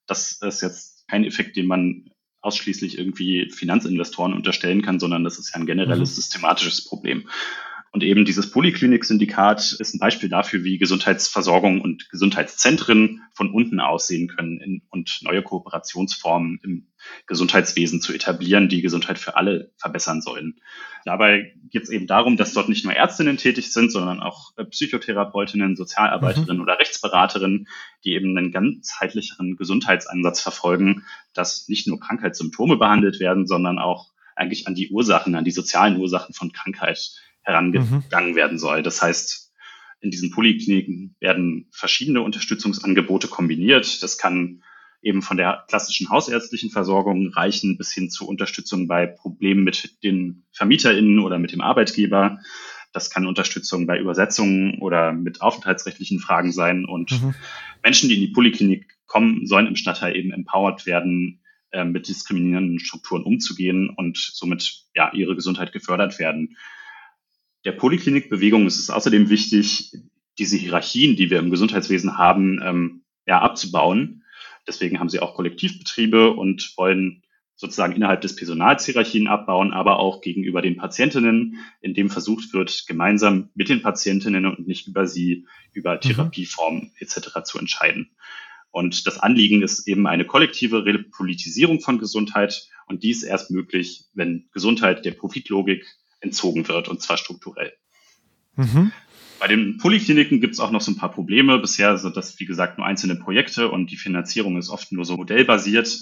[0.06, 5.50] das ist jetzt kein Effekt, den man ausschließlich irgendwie Finanzinvestoren unterstellen kann, sondern das ist
[5.54, 6.14] ja ein generelles mhm.
[6.14, 7.28] systematisches Problem.
[7.92, 14.28] Und eben dieses Poliklinik-Syndikat ist ein Beispiel dafür, wie Gesundheitsversorgung und Gesundheitszentren von unten aussehen
[14.28, 16.86] können in, und neue Kooperationsformen im
[17.26, 20.60] Gesundheitswesen zu etablieren, die Gesundheit für alle verbessern sollen.
[21.04, 24.64] Dabei geht es eben darum, dass dort nicht nur Ärztinnen tätig sind, sondern auch äh,
[24.64, 26.62] Psychotherapeutinnen, Sozialarbeiterinnen mhm.
[26.62, 27.66] oder Rechtsberaterinnen,
[28.04, 34.68] die eben einen ganzheitlicheren Gesundheitsansatz verfolgen, dass nicht nur Krankheitssymptome behandelt werden, sondern auch eigentlich
[34.68, 37.10] an die Ursachen, an die sozialen Ursachen von Krankheit
[37.50, 38.36] herangegangen mhm.
[38.36, 38.82] werden soll.
[38.82, 39.52] Das heißt,
[40.00, 44.02] in diesen Polikliniken werden verschiedene Unterstützungsangebote kombiniert.
[44.02, 44.62] Das kann
[45.02, 50.44] eben von der klassischen hausärztlichen Versorgung reichen bis hin zu Unterstützung bei Problemen mit den
[50.52, 52.38] VermieterInnen oder mit dem Arbeitgeber.
[52.92, 56.84] Das kann Unterstützung bei Übersetzungen oder mit aufenthaltsrechtlichen Fragen sein.
[56.84, 57.34] Und mhm.
[57.82, 61.40] Menschen, die in die Poliklinik kommen, sollen im Stadtteil eben empowered werden,
[61.72, 66.56] äh, mit diskriminierenden Strukturen umzugehen und somit ja ihre Gesundheit gefördert werden
[67.64, 69.92] der Poliklinikbewegung ist es außerdem wichtig,
[70.38, 74.24] diese Hierarchien, die wir im Gesundheitswesen haben, ähm, ja, abzubauen.
[74.66, 77.22] Deswegen haben sie auch Kollektivbetriebe und wollen
[77.56, 82.86] sozusagen innerhalb des Personals Hierarchien abbauen, aber auch gegenüber den Patientinnen, in dem versucht wird,
[82.86, 86.00] gemeinsam mit den Patientinnen und nicht über sie, über mhm.
[86.00, 87.42] Therapieformen etc.
[87.44, 88.10] zu entscheiden.
[88.70, 92.68] Und das Anliegen ist eben eine kollektive Repolitisierung von Gesundheit.
[92.86, 95.84] Und dies erst möglich, wenn Gesundheit der Profitlogik
[96.20, 97.72] entzogen wird, und zwar strukturell.
[98.56, 98.92] Mhm.
[99.38, 101.58] Bei den Polikliniken gibt es auch noch so ein paar Probleme.
[101.58, 105.16] Bisher sind das, wie gesagt, nur einzelne Projekte und die Finanzierung ist oft nur so
[105.16, 105.98] modellbasiert.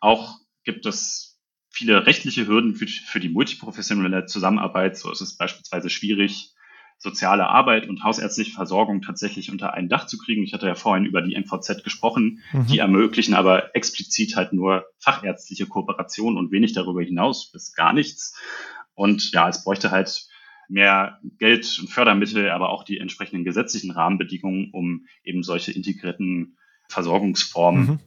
[0.00, 1.40] Auch gibt es
[1.70, 4.98] viele rechtliche Hürden für, für die multiprofessionelle Zusammenarbeit.
[4.98, 6.54] So ist es beispielsweise schwierig,
[6.98, 10.42] soziale Arbeit und hausärztliche Versorgung tatsächlich unter ein Dach zu kriegen.
[10.42, 12.42] Ich hatte ja vorhin über die MVZ gesprochen.
[12.52, 12.66] Mhm.
[12.66, 18.36] Die ermöglichen aber explizit halt nur fachärztliche Kooperation und wenig darüber hinaus bis gar nichts.
[18.94, 20.26] Und ja, es bräuchte halt
[20.68, 26.56] mehr Geld und Fördermittel, aber auch die entsprechenden gesetzlichen Rahmenbedingungen, um eben solche integrierten
[26.88, 27.98] Versorgungsformen mhm.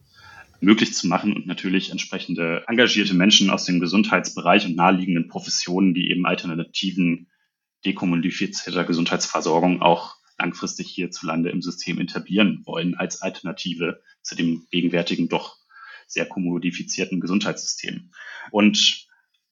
[0.60, 6.10] möglich zu machen und natürlich entsprechende engagierte Menschen aus dem Gesundheitsbereich und naheliegenden Professionen, die
[6.10, 7.28] eben Alternativen
[7.84, 15.56] dekommodifizierter Gesundheitsversorgung auch langfristig hierzulande im System etablieren wollen als Alternative zu dem gegenwärtigen doch
[16.06, 18.10] sehr kommodifizierten Gesundheitssystem.
[18.50, 19.07] Und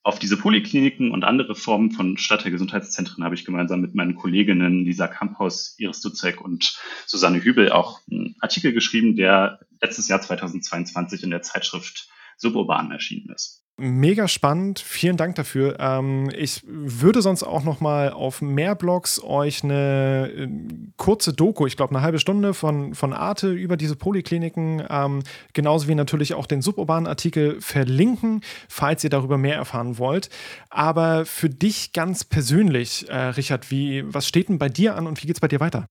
[0.06, 5.08] auf diese Polikliniken und andere Formen von Stadtteilgesundheitszentren habe ich gemeinsam mit meinen Kolleginnen Lisa
[5.08, 11.30] Kamphaus, Iris Duzek und Susanne Hübel auch einen Artikel geschrieben, der letztes Jahr 2022 in
[11.30, 13.65] der Zeitschrift Suburban erschienen ist.
[13.78, 15.76] Mega spannend, vielen Dank dafür.
[15.78, 20.48] Ähm, ich würde sonst auch noch mal auf mehr Blogs euch eine äh,
[20.96, 25.22] kurze Doku, ich glaube eine halbe Stunde von, von Arte über diese Polikliniken, ähm,
[25.52, 30.30] genauso wie natürlich auch den suburbanen Artikel verlinken, falls ihr darüber mehr erfahren wollt.
[30.70, 35.22] Aber für dich ganz persönlich, äh, Richard, wie, was steht denn bei dir an und
[35.22, 35.86] wie geht es bei dir weiter?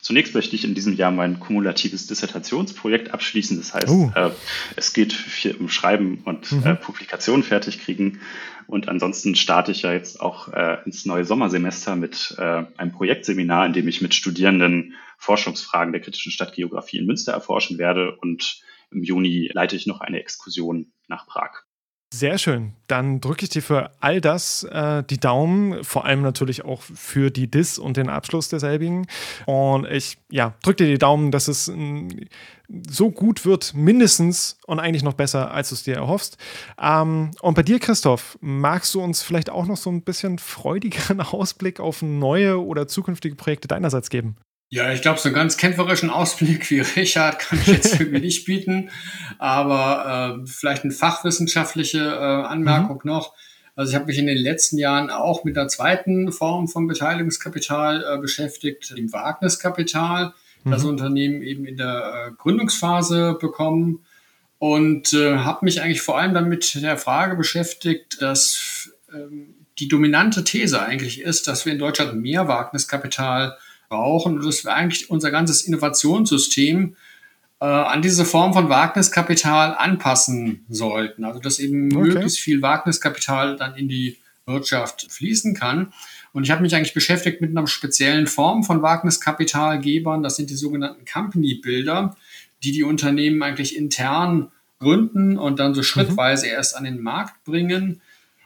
[0.00, 3.56] Zunächst möchte ich in diesem Jahr mein kumulatives Dissertationsprojekt abschließen.
[3.58, 4.12] Das heißt, uh.
[4.14, 4.30] äh,
[4.76, 6.64] es geht viel um Schreiben und mhm.
[6.64, 8.20] äh, Publikation fertig kriegen.
[8.68, 13.66] Und ansonsten starte ich ja jetzt auch äh, ins neue Sommersemester mit äh, einem Projektseminar,
[13.66, 18.16] in dem ich mit Studierenden Forschungsfragen der kritischen Stadtgeografie in Münster erforschen werde.
[18.16, 21.64] Und im Juni leite ich noch eine Exkursion nach Prag.
[22.12, 22.72] Sehr schön.
[22.86, 27.30] Dann drücke ich dir für all das äh, die Daumen, vor allem natürlich auch für
[27.30, 29.06] die Dis und den Abschluss derselbigen.
[29.44, 32.08] Und ich ja, drücke dir die Daumen, dass es äh,
[32.88, 36.38] so gut wird, mindestens und eigentlich noch besser, als du es dir erhoffst.
[36.80, 41.20] Ähm, und bei dir, Christoph, magst du uns vielleicht auch noch so ein bisschen freudigeren
[41.20, 44.38] Ausblick auf neue oder zukünftige Projekte deinerseits geben?
[44.70, 48.44] Ja, ich glaube, so einen ganz kämpferischen Ausblick wie Richard kann ich jetzt irgendwie nicht
[48.44, 48.90] bieten,
[49.38, 53.10] aber äh, vielleicht eine fachwissenschaftliche äh, Anmerkung mhm.
[53.10, 53.34] noch.
[53.76, 58.04] Also ich habe mich in den letzten Jahren auch mit der zweiten Form von Beteiligungskapital
[58.04, 60.70] äh, beschäftigt, dem Wagniskapital, mhm.
[60.70, 64.04] das Unternehmen eben in der äh, Gründungsphase bekommen
[64.58, 70.44] und äh, habe mich eigentlich vor allem damit der Frage beschäftigt, dass ähm, die dominante
[70.44, 73.56] These eigentlich ist, dass wir in Deutschland mehr Wagniskapital
[73.88, 76.96] brauchen und dass wir eigentlich unser ganzes Innovationssystem
[77.60, 81.24] äh, an diese Form von Wagniskapital anpassen sollten.
[81.24, 82.08] Also dass eben okay.
[82.08, 84.16] möglichst viel Wagniskapital dann in die
[84.46, 85.92] Wirtschaft fließen kann.
[86.32, 90.22] Und ich habe mich eigentlich beschäftigt mit einer speziellen Form von Wagniskapitalgebern.
[90.22, 92.16] Das sind die sogenannten Company Builder,
[92.62, 95.84] die die Unternehmen eigentlich intern gründen und dann so mhm.
[95.84, 96.52] schrittweise mhm.
[96.52, 98.00] erst an den Markt bringen.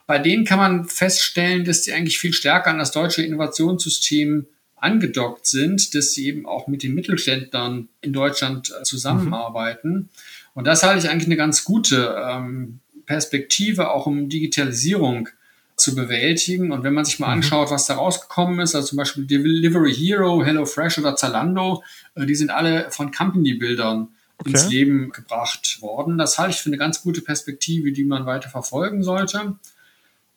[0.06, 4.46] Bei denen kann man feststellen, dass die eigentlich viel stärker an das deutsche Innovationssystem
[4.82, 9.92] angedockt sind, dass sie eben auch mit den Mittelständlern in Deutschland äh, zusammenarbeiten.
[9.92, 10.08] Mhm.
[10.54, 15.28] Und das halte ich eigentlich eine ganz gute ähm, Perspektive, auch um Digitalisierung
[15.76, 16.72] zu bewältigen.
[16.72, 17.34] Und wenn man sich mal mhm.
[17.34, 21.82] anschaut, was da rausgekommen ist, also zum Beispiel Delivery Hero, HelloFresh oder Zalando,
[22.14, 24.08] äh, die sind alle von Company-Bildern
[24.38, 24.50] okay.
[24.50, 26.18] ins Leben gebracht worden.
[26.18, 29.56] Das halte ich für eine ganz gute Perspektive, die man weiter verfolgen sollte.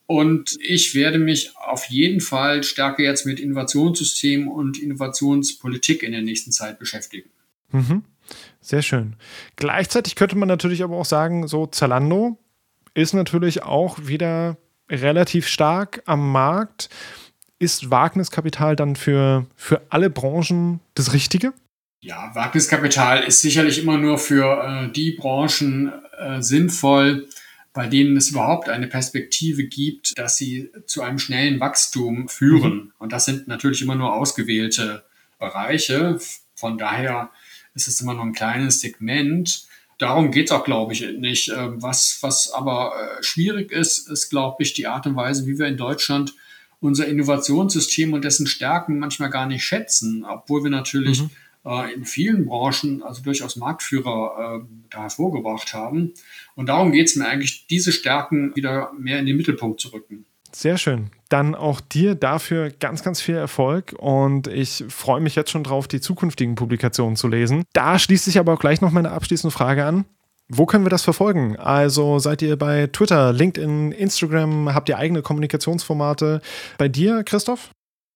[0.07, 6.21] Und ich werde mich auf jeden Fall stärker jetzt mit Innovationssystemen und Innovationspolitik in der
[6.21, 7.29] nächsten Zeit beschäftigen.
[7.71, 8.03] Mhm.
[8.61, 9.15] Sehr schön.
[9.55, 12.37] Gleichzeitig könnte man natürlich aber auch sagen, so Zalando
[12.93, 14.57] ist natürlich auch wieder
[14.89, 16.89] relativ stark am Markt.
[17.57, 21.53] Ist Wagniskapital dann für, für alle Branchen das Richtige?
[22.01, 27.27] Ja, Wagniskapital ist sicherlich immer nur für äh, die Branchen äh, sinnvoll,
[27.75, 32.73] bei denen es überhaupt eine Perspektive gibt, dass sie zu einem schnellen Wachstum führen.
[32.73, 32.91] Mhm.
[32.97, 35.03] Und das sind natürlich immer nur ausgewählte
[35.39, 36.17] Bereiche.
[36.55, 37.31] Von daher
[37.75, 39.67] ist es immer nur ein kleines Segment.
[39.97, 41.49] Darum geht es auch, glaube ich, nicht.
[41.49, 45.59] Ähm, was, was aber äh, schwierig ist, ist, glaube ich, die Art und Weise, wie
[45.59, 46.33] wir in Deutschland
[46.79, 51.29] unser Innovationssystem und dessen Stärken manchmal gar nicht schätzen, obwohl wir natürlich mhm
[51.65, 56.13] äh, in vielen Branchen also durchaus Marktführer äh, da hervorgebracht haben.
[56.55, 60.25] Und darum geht es mir eigentlich, diese Stärken wieder mehr in den Mittelpunkt zu rücken.
[60.51, 61.09] Sehr schön.
[61.27, 65.89] Dann auch dir dafür ganz, ganz viel Erfolg und ich freue mich jetzt schon drauf,
[65.89, 67.63] die zukünftigen Publikationen zu lesen.
[67.73, 70.05] Da schließt sich aber auch gleich noch meine abschließende Frage an.
[70.47, 71.57] Wo können wir das verfolgen?
[71.57, 74.73] Also seid ihr bei Twitter, LinkedIn, Instagram?
[74.73, 76.39] Habt ihr eigene Kommunikationsformate?
[76.77, 77.71] Bei dir, Christoph?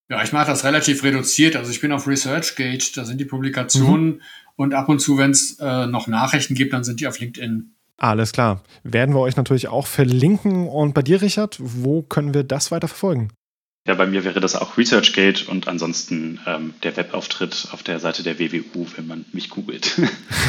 [0.10, 1.56] Ja, ich mache das relativ reduziert.
[1.56, 4.22] Also ich bin auf ResearchGate, da sind die Publikationen mhm.
[4.56, 7.74] und ab und zu, wenn es äh, noch Nachrichten gibt, dann sind die auf LinkedIn.
[7.98, 8.64] Alles klar.
[8.84, 10.68] Werden wir euch natürlich auch verlinken.
[10.68, 13.30] Und bei dir, Richard, wo können wir das weiter verfolgen?
[13.88, 18.24] Ja, bei mir wäre das auch ResearchGate und ansonsten ähm, der Webauftritt auf der Seite
[18.24, 20.00] der WWU, wenn man mich googelt.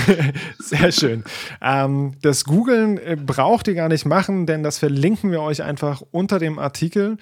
[0.59, 1.25] Sehr schön.
[1.63, 6.03] Ähm, das Googlen äh, braucht ihr gar nicht machen, denn das verlinken wir euch einfach
[6.11, 7.17] unter dem Artikel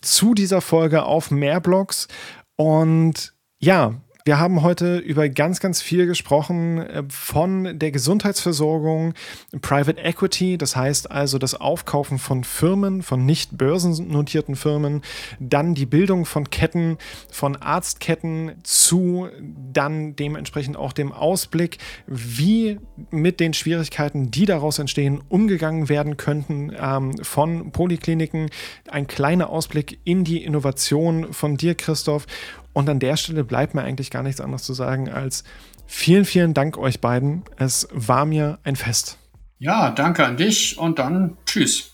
[0.00, 2.08] zu dieser Folge auf Mehrblogs.
[2.56, 3.94] Und ja,
[4.24, 9.14] Wir haben heute über ganz, ganz viel gesprochen äh, von der Gesundheitsversorgung,
[9.62, 15.02] Private Equity, das heißt also das Aufkaufen von Firmen, von nicht börsennotierten Firmen,
[15.40, 16.98] dann die Bildung von Ketten,
[17.32, 19.28] von Arztketten zu
[19.72, 22.78] dann dementsprechend auch dem Ausblick, wie
[23.10, 28.50] mit den Schwierigkeiten, die daraus entstehen, umgegangen werden könnten ähm, von Polikliniken.
[28.88, 32.26] Ein kleiner Ausblick in die Innovation von dir, Christoph.
[32.72, 35.44] Und an der Stelle bleibt mir eigentlich gar nichts anderes zu sagen als
[35.86, 37.44] vielen, vielen Dank euch beiden.
[37.56, 39.18] Es war mir ein Fest.
[39.58, 41.92] Ja, danke an dich und dann tschüss.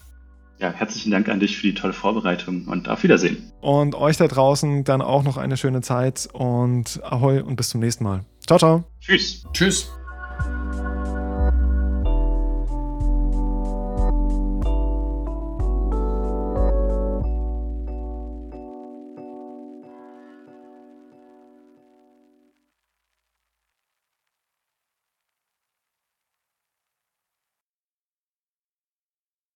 [0.59, 3.53] Ja, herzlichen Dank an dich für die tolle Vorbereitung und auf Wiedersehen.
[3.61, 7.81] Und euch da draußen dann auch noch eine schöne Zeit und ahoi und bis zum
[7.81, 8.25] nächsten Mal.
[8.47, 8.85] Ciao, ciao.
[9.01, 9.45] Tschüss.
[9.53, 9.91] Tschüss.